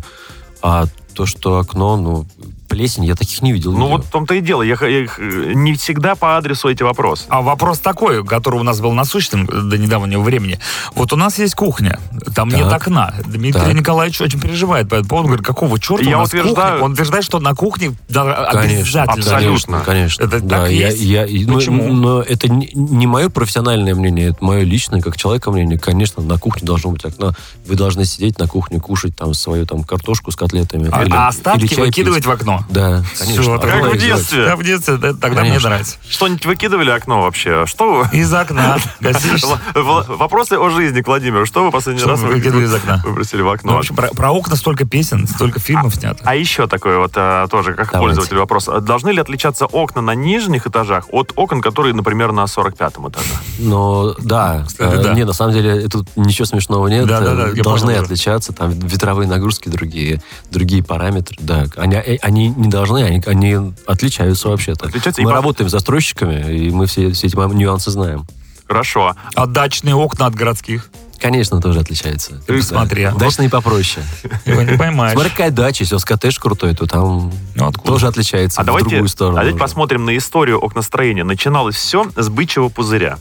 А 0.62 0.86
то, 1.14 1.26
что 1.26 1.58
окно, 1.58 1.98
ну, 1.98 2.26
плесень, 2.72 3.04
я 3.04 3.14
таких 3.14 3.42
не 3.42 3.52
видел. 3.52 3.72
Ну 3.72 3.88
вот 3.88 4.04
в 4.04 4.10
том-то 4.10 4.34
и 4.34 4.40
дело. 4.40 4.62
Я, 4.62 4.76
я 4.80 5.00
их, 5.04 5.18
не 5.18 5.74
всегда 5.74 6.14
по 6.14 6.36
адресу 6.36 6.68
эти 6.68 6.82
вопросы. 6.82 7.24
А 7.28 7.42
вопрос 7.42 7.78
такой, 7.78 8.24
который 8.24 8.60
у 8.60 8.62
нас 8.62 8.80
был 8.80 8.92
насущным 8.92 9.46
до 9.46 9.78
недавнего 9.78 10.22
времени. 10.22 10.58
Вот 10.94 11.12
у 11.12 11.16
нас 11.16 11.38
есть 11.38 11.54
кухня, 11.54 11.98
там 12.34 12.50
Так. 12.50 12.58
нет 12.60 12.72
окна. 12.72 13.14
Дмитрий 13.26 13.60
Так. 13.62 13.74
Николаевич 13.74 14.20
очень 14.20 14.40
переживает 14.40 14.88
по 14.88 14.94
этому 14.94 15.08
поводу. 15.08 15.28
Говорит, 15.28 15.46
какого 15.46 15.78
черта 15.78 16.04
Я 16.04 16.16
у 16.16 16.20
нас 16.20 16.28
утверждаю- 16.28 16.70
кухня? 16.72 16.84
Он 16.84 16.92
утверждает, 16.92 17.24
что 17.24 17.38
на 17.40 17.54
кухне 17.54 17.94
да, 18.08 18.48
Конечно, 18.52 19.02
обязательно. 19.02 19.14
абсолютно. 19.14 19.80
Конечно. 19.80 20.24
Это 20.24 20.40
да, 20.40 20.60
так 20.62 20.70
я, 20.70 20.88
есть? 20.88 21.00
я- 21.02 21.26
ну, 21.46 21.54
Почему? 21.54 21.92
Но 21.92 22.22
это 22.22 22.48
не, 22.48 22.70
не 22.74 23.06
мое 23.06 23.28
профессиональное 23.28 23.94
мнение, 23.94 24.28
это 24.30 24.44
мое 24.44 24.62
личное, 24.62 25.00
как 25.00 25.16
человека 25.16 25.50
мнение. 25.50 25.78
Конечно, 25.78 26.22
на 26.22 26.38
кухне 26.38 26.66
должно 26.66 26.90
быть 26.90 27.04
окно. 27.04 27.32
Вы 27.66 27.74
должны 27.74 28.04
сидеть 28.04 28.38
на 28.38 28.48
кухне, 28.48 28.80
кушать 28.80 29.14
там 29.16 29.34
свою 29.34 29.66
там 29.66 29.84
картошку 29.84 30.30
с 30.30 30.36
котлетами. 30.36 30.88
А, 30.92 31.02
или- 31.02 31.12
а 31.12 31.16
или 31.22 31.28
остатки 31.28 31.66
чай 31.68 31.86
выкидывать 31.86 32.20
пить. 32.20 32.26
в 32.26 32.30
окно. 32.30 32.61
Да, 32.70 33.02
конечно. 33.18 33.54
Окно 33.56 33.58
как 33.82 33.92
в 33.94 33.98
детстве. 33.98 34.44
Да, 34.46 34.56
в 34.56 34.62
детстве, 34.64 34.96
да, 34.96 35.12
тогда 35.14 35.40
мне 35.42 35.50
Конечно. 35.50 35.68
нравится. 35.70 35.96
Что-нибудь 36.08 36.46
выкидывали 36.46 36.90
окно 36.90 37.22
вообще? 37.22 37.66
Что 37.66 37.94
вы? 38.10 38.16
Из 38.16 38.32
окна. 38.32 38.78
Вопросы 39.74 40.54
о 40.54 40.70
жизни 40.70 41.00
к 41.02 41.06
Владимиру. 41.06 41.46
Что 41.46 41.64
вы 41.64 41.70
последний 41.70 42.02
раз 42.04 42.20
вы 42.20 42.28
вы- 42.28 42.34
выкидывали 42.34 42.64
из 42.64 42.74
окна? 42.74 43.00
выбросили 43.04 43.40
в 43.42 43.44
Ну, 43.44 43.50
окно? 43.52 43.72
в 43.74 43.78
общем, 43.78 43.94
про, 43.94 44.30
окна 44.30 44.56
столько 44.56 44.84
песен, 44.86 45.26
столько 45.26 45.60
фильмов 45.60 45.94
снято. 45.94 46.20
А 46.24 46.34
еще 46.34 46.66
такой 46.66 46.96
вот 46.98 47.12
а, 47.16 47.46
тоже, 47.48 47.74
как 47.74 47.92
пользователь 47.92 48.36
вопрос. 48.36 48.68
А 48.68 48.80
Должны 48.80 49.10
ли 49.10 49.20
отличаться 49.20 49.66
окна 49.66 50.00
на 50.02 50.14
нижних 50.14 50.66
этажах 50.66 51.06
от 51.10 51.32
окон, 51.36 51.60
которые, 51.60 51.94
например, 51.94 52.32
на 52.32 52.44
45-м 52.44 53.08
этаже? 53.10 53.26
Но 53.58 54.14
да, 54.18 54.64
Кстати, 54.66 54.94
э, 54.94 55.02
да. 55.02 55.14
не, 55.14 55.24
на 55.24 55.32
самом 55.32 55.52
деле 55.54 55.88
тут 55.88 56.08
ничего 56.16 56.46
смешного 56.46 56.88
нет. 56.88 57.06
Да, 57.06 57.20
да, 57.20 57.34
да, 57.34 57.48
Э, 57.48 57.62
Должны 57.62 57.92
отличаться, 57.92 58.52
там 58.52 58.70
ветровые 58.70 59.28
нагрузки 59.28 59.68
другие, 59.68 60.22
другие 60.50 60.82
параметры. 60.82 61.36
Да, 61.40 61.66
они, 61.76 61.96
э, 61.96 62.16
они 62.22 62.51
не 62.56 62.68
должны, 62.68 63.02
они, 63.04 63.22
они 63.26 63.72
отличаются 63.86 64.48
вообще-то. 64.48 64.86
Отличаются 64.86 65.20
и 65.22 65.24
мы 65.24 65.30
по- 65.30 65.36
работаем 65.36 65.68
с 65.68 65.72
застройщиками, 65.72 66.52
и 66.56 66.70
мы 66.70 66.86
все, 66.86 67.10
все 67.12 67.26
эти 67.26 67.36
нюансы 67.36 67.90
знаем. 67.90 68.26
Хорошо. 68.66 69.14
А 69.34 69.46
дачные 69.46 69.94
окна 69.94 70.26
от 70.26 70.34
городских? 70.34 70.88
Конечно, 71.20 71.60
тоже 71.60 71.78
отличается. 71.80 72.42
Ты. 72.48 72.60
Да. 72.70 73.12
Дачные 73.12 73.48
попроще. 73.48 74.04
Его 74.44 74.62
не 74.62 74.76
поймаешь. 74.76 75.12
Смотри, 75.12 75.30
какая 75.30 75.50
дача, 75.52 75.84
если 75.84 75.94
у 75.94 75.98
вас 75.98 76.04
коттедж 76.04 76.38
крутой, 76.40 76.74
то 76.74 76.86
там 76.86 77.30
Ну, 77.54 77.66
откуда? 77.68 77.86
тоже 77.92 78.08
отличается 78.08 78.60
А 78.60 78.64
в 78.64 78.66
давайте, 78.66 78.88
другую 78.90 79.08
сторону. 79.08 79.36
а 79.36 79.40
давайте 79.40 79.54
уже. 79.54 79.60
посмотрим 79.62 80.04
на 80.04 80.16
историю 80.16 80.58
окностроения. 80.64 81.22
Начиналось 81.22 81.76
все 81.76 82.10
с 82.16 82.28
бычьего 82.28 82.70
пузыря. 82.70 83.18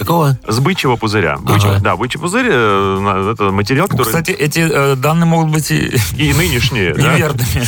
Какого? 0.00 0.38
С 0.48 0.58
бычьего 0.60 0.96
пузыря. 0.96 1.38
Ага. 1.46 1.78
Да, 1.80 1.96
бычий 1.96 2.18
пузырь 2.18 2.46
э, 2.50 3.32
это 3.32 3.50
материал, 3.52 3.86
Ну, 3.90 3.96
который... 3.98 4.06
Кстати, 4.06 4.30
эти 4.30 4.60
э, 4.60 4.96
данные 4.96 5.26
могут 5.26 5.52
быть 5.52 5.70
и 5.70 5.92
и 6.16 6.32
нынешние. 6.32 6.94
да? 6.94 7.14
неверными. 7.14 7.66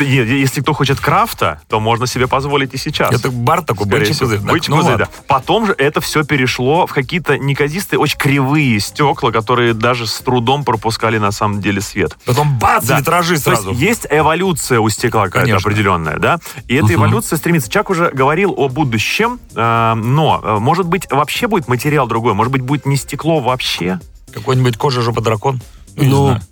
Если 0.00 0.60
кто 0.62 0.72
хочет 0.72 0.98
крафта, 1.00 1.60
то 1.68 1.80
можно 1.80 2.06
себе 2.06 2.26
позволить 2.26 2.72
и 2.74 2.78
сейчас. 2.78 3.12
Это 3.12 3.30
бар 3.30 3.62
такой, 3.62 3.86
Скорее 3.86 4.00
бычий 4.00 4.14
всего. 4.14 4.28
пузырь. 4.30 4.40
Бычий 4.50 4.70
ну 4.70 4.76
пузырь, 4.78 4.92
ладно. 4.92 5.06
да. 5.12 5.22
Потом 5.28 5.66
же 5.66 5.74
это 5.76 6.00
все 6.00 6.24
перешло 6.24 6.86
в 6.86 6.92
какие-то 6.92 7.38
неказистые, 7.38 8.00
очень 8.00 8.18
кривые 8.18 8.80
стекла, 8.80 9.30
которые 9.30 9.74
даже 9.74 10.06
с 10.06 10.18
трудом 10.20 10.64
пропускали 10.64 11.18
на 11.18 11.30
самом 11.32 11.60
деле 11.60 11.80
свет. 11.80 12.16
Потом 12.24 12.58
бац, 12.58 12.86
Да. 12.86 12.98
витражи 12.98 13.40
То 13.40 13.50
есть 13.50 13.62
сразу. 13.62 13.72
есть 13.72 14.06
эволюция 14.10 14.80
у 14.80 14.88
стекла 14.88 15.24
какая-то 15.26 15.48
Конечно. 15.50 15.68
определенная, 15.70 16.18
да? 16.18 16.38
И 16.68 16.76
эта 16.76 16.94
эволюция 16.94 17.36
стремится. 17.36 17.70
Чак 17.70 17.90
уже 17.90 18.10
говорил 18.10 18.54
о 18.56 18.68
будущем, 18.68 19.38
э, 19.54 19.94
но, 19.94 20.40
э, 20.42 20.58
может 20.58 20.86
быть, 20.86 21.06
вообще 21.10 21.46
будет 21.46 21.68
материал 21.74 22.06
другой, 22.06 22.34
может 22.34 22.52
быть, 22.52 22.62
будет 22.62 22.86
не 22.86 22.96
стекло 22.96 23.40
вообще? 23.40 23.98
Какой-нибудь 24.32 24.76
кожа 24.76 25.02
жопа 25.02 25.20
дракон. 25.20 25.60
Ну, 25.96 26.26
знаю. 26.26 26.42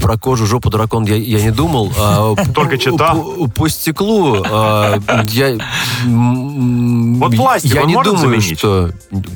Про 0.00 0.16
кожу, 0.16 0.46
жопу, 0.46 0.70
дракон 0.70 1.04
я, 1.04 1.16
я 1.16 1.42
не 1.42 1.50
думал. 1.50 1.92
а 1.98 2.34
Только 2.54 2.78
читал. 2.78 3.48
По, 3.54 3.68
стеклу 3.68 4.42
а, 4.44 4.98
я... 5.28 5.58
Вот 6.04 7.36
пластик 7.36 7.74
Я 7.74 7.84
не 7.84 7.94
думаю, 7.94 8.16
заменить? 8.18 8.58
что... 8.58 8.90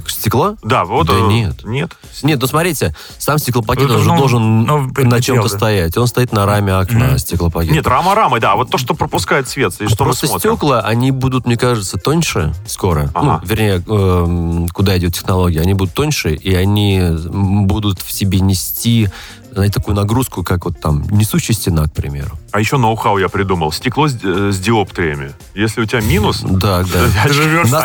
Стекло? 0.06 0.56
Да, 0.62 0.84
вот... 0.84 1.08
Да 1.08 1.14
э, 1.14 1.26
нет. 1.28 1.64
Нет? 1.64 1.92
Нет, 2.22 2.40
ну 2.40 2.46
смотрите, 2.46 2.94
сам 3.18 3.38
стеклопакет 3.38 3.84
Это 3.84 3.94
он 3.94 4.02
же 4.02 4.08
ну, 4.08 4.16
должен 4.16 4.62
новый 4.64 5.04
на 5.04 5.20
чем-то 5.20 5.48
да. 5.48 5.56
стоять. 5.56 5.96
Он 5.96 6.06
стоит 6.06 6.32
на 6.32 6.46
раме 6.46 6.74
окна, 6.74 7.06
Мгм. 7.06 7.18
стеклопакет. 7.18 7.72
Нет, 7.72 7.86
рама 7.86 8.14
рамой, 8.14 8.40
да. 8.40 8.54
Вот 8.54 8.70
то, 8.70 8.78
что 8.78 8.94
пропускает 8.94 9.48
свет, 9.48 9.72
и 9.80 9.86
что 9.86 10.04
мы 10.04 10.10
Просто 10.10 10.26
смотрим. 10.26 10.52
стекла, 10.52 10.80
они 10.80 11.10
будут, 11.10 11.46
мне 11.46 11.56
кажется, 11.56 11.98
тоньше 11.98 12.54
скоро. 12.66 13.10
Ага. 13.14 13.40
Ну, 13.42 13.48
вернее, 13.48 13.82
эм, 13.86 14.68
куда 14.68 14.96
идет 14.98 15.14
технология. 15.14 15.60
Они 15.60 15.74
будут 15.74 15.94
тоньше, 15.94 16.34
и 16.34 16.54
они 16.54 17.00
будут 17.32 18.00
в 18.00 18.12
себе 18.12 18.40
нести 18.40 19.08
знаете, 19.52 19.74
такую 19.74 19.94
нагрузку, 19.94 20.42
как 20.42 20.64
вот 20.64 20.80
там 20.80 21.02
несущая 21.10 21.54
стена, 21.54 21.86
к 21.86 21.92
примеру. 21.92 22.38
А 22.52 22.60
еще 22.60 22.76
ноу-хау 22.76 23.16
я 23.16 23.30
придумал. 23.30 23.72
Стекло 23.72 24.08
с, 24.08 24.18
э, 24.22 24.50
с 24.52 24.58
диоптриями. 24.58 25.32
Если 25.54 25.80
у 25.80 25.86
тебя 25.86 26.02
минус, 26.02 26.40
Да, 26.42 26.82
да. 26.82 27.24
Ты 27.24 27.32
живешь 27.32 27.66
в 27.66 27.72
На 27.72 27.80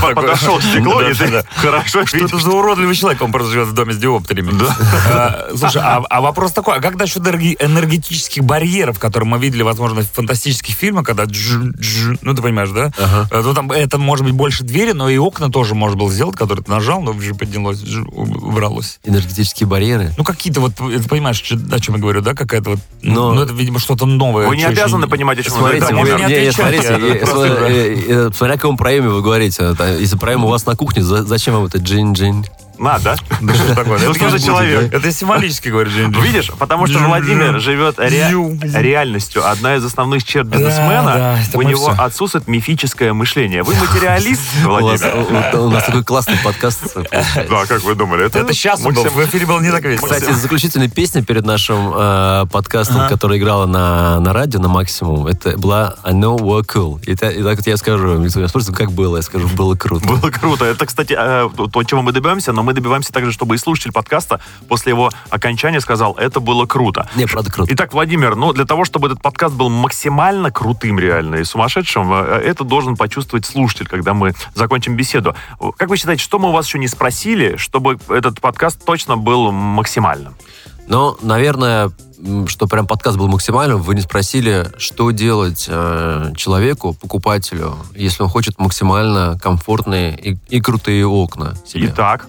ты 0.00 0.14
подошел 0.14 0.58
к 0.58 0.62
стеклу, 0.62 1.00
и 1.00 1.14
ты 1.14 1.42
хорошо 1.56 2.04
Что 2.04 2.18
это 2.18 2.38
за 2.38 2.50
уродливый 2.50 2.94
человек, 2.94 3.22
он 3.22 3.32
просто 3.32 3.52
живет 3.52 3.68
в 3.68 3.72
доме 3.72 3.94
с 3.94 3.96
диоптриями. 3.96 4.52
А, 5.10 5.48
Слушай, 5.56 5.80
а, 5.82 6.02
а 6.10 6.20
вопрос 6.20 6.52
такой, 6.52 6.76
а 6.76 6.80
как 6.80 6.96
насчет 6.96 7.22
энергетических 7.22 8.44
барьеров, 8.44 8.98
которые 8.98 9.28
мы 9.28 9.38
видели, 9.38 9.62
возможно, 9.62 10.02
в 10.02 10.10
фантастических 10.10 10.74
фильмах, 10.74 11.06
когда 11.06 11.24
ну 11.24 12.34
ты 12.34 12.42
понимаешь, 12.42 12.70
да? 12.70 12.92
А, 12.98 13.42
Ну 13.42 13.54
там 13.54 13.72
это 13.72 13.96
может 13.96 14.26
быть 14.26 14.34
больше 14.34 14.62
двери, 14.62 14.92
но 14.92 15.08
и 15.08 15.16
окна 15.16 15.48
тоже 15.48 15.74
можно 15.74 15.96
было 15.96 16.12
сделать, 16.12 16.36
которые 16.36 16.64
ты 16.64 16.70
нажал, 16.70 17.00
но 17.00 17.12
уже 17.12 17.34
поднялось, 17.34 17.82
убралось. 18.12 18.98
Энергетические 19.04 19.66
барьеры. 19.66 20.12
Ну 20.18 20.24
какие-то 20.24 20.60
вот, 20.60 20.74
ты 20.74 21.08
понимаешь, 21.08 21.42
о 21.42 21.80
чем 21.80 21.94
я 21.94 22.00
говорю, 22.00 22.20
да? 22.20 22.34
Какая-то 22.34 22.70
вот, 22.70 22.80
Но- 23.30 23.34
ну 23.34 23.42
это, 23.42 23.52
видимо, 23.52 23.78
что-то 23.78 24.06
новое. 24.06 24.46
Вы 24.48 24.56
не 24.56 24.64
обязаны 24.64 25.06
понимать, 25.06 25.38
о 25.38 25.42
чем 25.42 25.52
Смотрите, 25.52 25.86
говорите. 25.86 26.16
вы, 26.16 26.24
отвечать, 26.24 26.54
смотрите, 26.54 26.88
э, 26.88 27.24
э, 27.68 27.96
э, 28.08 28.30
смотря 28.34 28.54
о 28.54 28.58
каком 28.58 28.76
проеме 28.76 29.08
вы 29.08 29.22
говорите. 29.22 29.74
Та- 29.74 29.88
Если 29.94 30.16
проем 30.16 30.44
у 30.44 30.48
вас 30.48 30.66
на 30.66 30.74
кухне, 30.76 31.02
за- 31.02 31.24
зачем 31.24 31.54
вам 31.54 31.64
это 31.66 31.78
джин-джин? 31.78 32.44
Надо. 32.82 33.16
Да 33.40 33.54
что 33.54 33.64
ж 33.68 33.74
такое? 33.76 33.98
Ну, 34.00 34.10
Это 34.10 34.14
что 34.18 34.28
же 34.30 34.36
я- 34.38 34.42
человек? 34.44 34.92
Это 34.94 35.12
символически 35.12 35.68
говорит 35.68 35.92
Джин. 35.92 36.10
Видишь, 36.20 36.50
потому 36.58 36.86
что 36.88 36.98
Владимир 36.98 37.60
живет 37.60 37.98
реальностью. 37.98 39.48
Одна 39.48 39.76
из 39.76 39.84
основных 39.84 40.24
черт 40.24 40.48
Да, 40.48 40.56
бизнесмена, 40.58 41.38
да, 41.52 41.58
у 41.58 41.62
него 41.62 41.94
отсутствует 41.96 42.48
мифическое 42.48 43.12
мышление. 43.12 43.62
Вы 43.62 43.74
материалист, 43.80 44.42
Владимир? 44.64 45.56
у- 45.58 45.70
нас 45.70 45.84
такой 45.84 46.04
классный 46.04 46.36
подкаст. 46.44 46.96
Да, 47.48 47.66
как 47.66 47.82
вы 47.84 47.94
думали? 47.94 48.26
Это 48.26 48.52
сейчас 48.52 48.80
был, 48.82 48.92
в 48.92 49.24
эфире 49.26 49.46
был 49.46 49.60
не 49.60 49.70
так 49.70 49.84
весело. 49.84 50.08
Кстати, 50.08 50.32
заключительная 50.32 50.88
песня 50.88 51.22
перед 51.22 51.46
нашим 51.46 51.92
э, 51.94 52.46
подкастом, 52.50 53.08
которая 53.08 53.38
играла 53.38 53.66
на, 53.66 54.18
на 54.20 54.32
радио 54.32 54.60
на 54.60 54.68
максимум, 54.68 55.26
это 55.26 55.56
была 55.56 55.94
I 56.02 56.12
know 56.12 56.36
we're 56.38 56.64
cool. 56.66 57.00
И, 57.04 57.14
та- 57.14 57.30
и 57.30 57.42
так 57.42 57.56
вот 57.58 57.66
я 57.66 57.76
скажу, 57.76 58.18
меня 58.18 58.48
спросит, 58.48 58.74
как 58.76 58.90
было, 58.92 59.16
я 59.18 59.22
скажу, 59.22 59.48
было 59.48 59.74
круто. 59.76 60.06
Было 60.06 60.30
круто. 60.30 60.64
Это, 60.64 60.84
кстати, 60.86 61.14
э, 61.18 61.48
то, 61.72 61.82
чего 61.84 62.02
мы 62.02 62.12
добиваемся, 62.12 62.52
но 62.52 62.62
мы 62.62 62.71
добиваемся 62.72 63.12
также, 63.12 63.32
чтобы 63.32 63.54
и 63.54 63.58
слушатель 63.58 63.92
подкаста 63.92 64.40
после 64.68 64.90
его 64.90 65.10
окончания 65.30 65.80
сказал, 65.80 66.14
это 66.14 66.40
было 66.40 66.66
круто. 66.66 67.08
Не, 67.14 67.26
правда 67.26 67.50
круто. 67.50 67.72
Итак, 67.74 67.92
Владимир, 67.92 68.36
ну, 68.36 68.52
для 68.52 68.64
того, 68.64 68.84
чтобы 68.84 69.08
этот 69.08 69.22
подкаст 69.22 69.54
был 69.54 69.68
максимально 69.68 70.50
крутым 70.50 70.98
реально 70.98 71.36
и 71.36 71.44
сумасшедшим, 71.44 72.12
э, 72.12 72.42
это 72.44 72.64
должен 72.64 72.96
почувствовать 72.96 73.46
слушатель, 73.46 73.86
когда 73.86 74.14
мы 74.14 74.34
закончим 74.54 74.96
беседу. 74.96 75.34
Как 75.76 75.88
вы 75.88 75.96
считаете, 75.96 76.22
что 76.22 76.38
мы 76.38 76.48
у 76.48 76.52
вас 76.52 76.66
еще 76.66 76.78
не 76.78 76.88
спросили, 76.88 77.56
чтобы 77.56 77.98
этот 78.08 78.40
подкаст 78.40 78.84
точно 78.84 79.16
был 79.16 79.52
максимальным? 79.52 80.34
Но, 80.86 81.16
наверное, 81.22 81.90
что 82.46 82.66
прям 82.66 82.86
подкаст 82.86 83.16
был 83.16 83.28
максимальным, 83.28 83.82
вы 83.82 83.94
не 83.94 84.00
спросили, 84.00 84.70
что 84.78 85.10
делать 85.10 85.66
э, 85.68 86.32
человеку, 86.36 86.94
покупателю, 86.94 87.76
если 87.94 88.22
он 88.22 88.28
хочет 88.28 88.58
максимально 88.58 89.38
комфортные 89.40 90.16
и, 90.16 90.38
и 90.48 90.60
крутые 90.60 91.06
окна 91.06 91.54
себе. 91.66 91.88
Итак, 91.88 92.28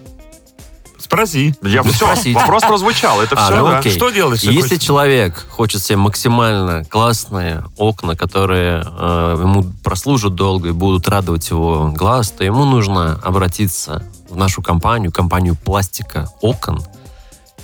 Спроси. 1.13 1.55
Я 1.63 1.83
все, 1.83 1.93
спросить. 2.05 2.35
вопрос 2.35 2.63
прозвучал. 2.63 3.21
Это 3.21 3.35
А, 3.39 3.45
все, 3.45 3.59
ну 3.59 3.67
да. 3.67 3.79
окей. 3.79 3.91
Что 3.91 4.09
делать, 4.09 4.41
если 4.43 4.55
Если 4.55 4.75
хочешь? 4.75 4.83
человек 4.85 5.45
хочет 5.49 5.81
себе 5.83 5.97
максимально 5.97 6.83
классные 6.85 7.63
окна, 7.77 8.15
которые 8.15 8.83
э, 8.85 9.37
ему 9.41 9.63
прослужат 9.83 10.35
долго 10.35 10.69
и 10.69 10.71
будут 10.71 11.07
радовать 11.07 11.49
его 11.49 11.91
глаз, 11.95 12.31
то 12.31 12.43
ему 12.43 12.65
нужно 12.65 13.19
обратиться 13.23 14.03
в 14.29 14.35
нашу 14.35 14.61
компанию, 14.61 15.11
компанию 15.11 15.55
пластика 15.55 16.29
окон, 16.41 16.81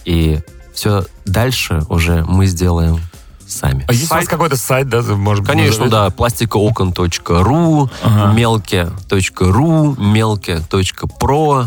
и 0.05 0.39
все 0.73 1.03
дальше 1.25 1.83
уже 1.89 2.23
мы 2.27 2.45
сделаем 2.45 2.99
сами. 3.47 3.83
А 3.87 3.91
есть 3.93 4.05
у 4.11 4.13
вас 4.13 4.19
Сайт? 4.25 4.29
какой-то 4.29 4.55
сайт, 4.57 4.87
да? 4.89 5.01
Может, 5.01 5.43
быть, 5.43 5.51
Конечно, 5.51 5.85
назовете? 5.85 6.09
да, 6.11 6.15
пластикоокон.ру, 6.15 7.89
Ага. 8.03 8.33
мелке.ру, 8.33 9.95
мелке.про. 9.97 11.65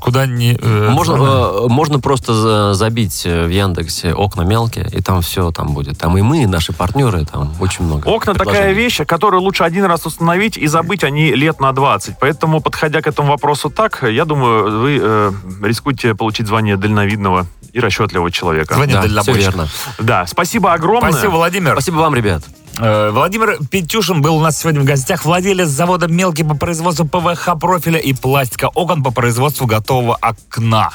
Куда 0.00 0.26
не... 0.26 0.56
э, 0.60 0.88
Можно, 0.90 1.14
э, 1.14 1.68
можно 1.68 1.98
просто 2.00 2.34
за- 2.34 2.74
забить 2.74 3.22
э, 3.24 3.46
в 3.46 3.50
Яндексе 3.50 4.12
окна 4.14 4.42
мелкие, 4.42 4.88
и 4.92 5.00
там 5.02 5.20
все 5.22 5.50
там 5.50 5.68
будет. 5.74 5.98
Там 5.98 6.16
и 6.18 6.22
мы, 6.22 6.42
и 6.42 6.46
наши 6.46 6.72
партнеры, 6.72 7.24
там 7.24 7.54
очень 7.60 7.84
много. 7.84 8.06
Окна 8.08 8.34
такая 8.34 8.72
вещь, 8.72 9.00
которую 9.06 9.42
лучше 9.42 9.64
один 9.64 9.84
раз 9.84 10.06
установить 10.06 10.56
и 10.56 10.66
забыть 10.66 11.04
они 11.04 11.32
лет 11.34 11.60
на 11.60 11.72
20. 11.72 12.18
Поэтому, 12.20 12.60
подходя 12.60 13.00
к 13.02 13.06
этому 13.06 13.28
вопросу 13.30 13.70
так, 13.70 14.02
я 14.02 14.24
думаю, 14.24 14.80
вы 14.80 14.98
э, 15.00 15.32
рискуете 15.62 16.14
получить 16.14 16.46
звание 16.46 16.76
дальновидного 16.76 17.46
и 17.72 17.80
расчетливого 17.80 18.30
человека. 18.30 18.74
Звонит 18.74 18.96
Да, 19.14 19.22
все 19.22 19.32
верно. 19.32 19.68
Да, 19.98 20.26
спасибо 20.26 20.72
огромное. 20.72 21.12
Спасибо, 21.12 21.32
Владимир. 21.32 21.72
Спасибо 21.72 21.96
вам, 21.96 22.14
ребят. 22.14 22.42
Э, 22.78 23.10
Владимир 23.10 23.58
Петюшин 23.70 24.22
был 24.22 24.36
у 24.36 24.40
нас 24.40 24.58
сегодня 24.58 24.80
в 24.80 24.84
гостях. 24.84 25.24
Владелец 25.24 25.68
завода 25.68 26.08
«Мелкий» 26.08 26.44
по 26.44 26.54
производству 26.54 27.06
ПВХ 27.06 27.58
профиля 27.58 27.98
и 27.98 28.12
пластика 28.12 28.68
окон 28.74 29.02
по 29.02 29.10
производству 29.10 29.66
готового 29.66 30.16
окна. 30.20 30.90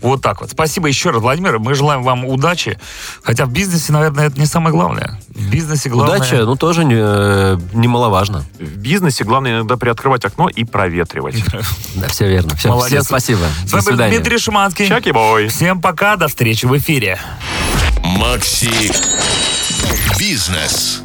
Вот 0.00 0.22
так 0.22 0.40
вот. 0.40 0.50
Спасибо 0.50 0.88
еще 0.88 1.10
раз, 1.10 1.22
Владимир. 1.22 1.58
Мы 1.58 1.74
желаем 1.74 2.02
вам 2.02 2.24
удачи. 2.24 2.78
Хотя 3.22 3.46
в 3.46 3.52
бизнесе, 3.52 3.92
наверное, 3.92 4.26
это 4.26 4.38
не 4.38 4.46
самое 4.46 4.74
главное. 4.74 5.20
В 5.28 5.50
бизнесе 5.50 5.88
главное... 5.88 6.16
Удача, 6.18 6.44
ну, 6.44 6.56
тоже 6.56 6.84
не, 6.84 6.96
э, 6.98 7.58
немаловажно. 7.72 8.44
В 8.58 8.76
бизнесе 8.76 9.24
главное 9.24 9.58
иногда 9.58 9.76
приоткрывать 9.76 10.24
окно 10.24 10.48
и 10.48 10.64
проветривать. 10.64 11.42
Да, 11.94 12.08
все 12.08 12.26
верно. 12.26 12.56
Все, 12.56 12.68
Молодец. 12.68 12.90
всем 12.90 13.02
спасибо. 13.02 13.40
С 13.66 13.70
До 13.70 13.76
вами 13.76 13.84
был 13.84 13.92
свидания. 13.92 14.16
Дмитрий 14.16 14.38
Шиманский. 14.38 14.88
Чаки-бой. 14.88 15.48
Всем 15.48 15.80
пока, 15.80 16.16
до 16.16 16.26
встречи 16.26 16.64
в 16.64 16.76
эфире. 16.76 17.18
Макси 18.02 18.92
Бизнес. 20.18 21.02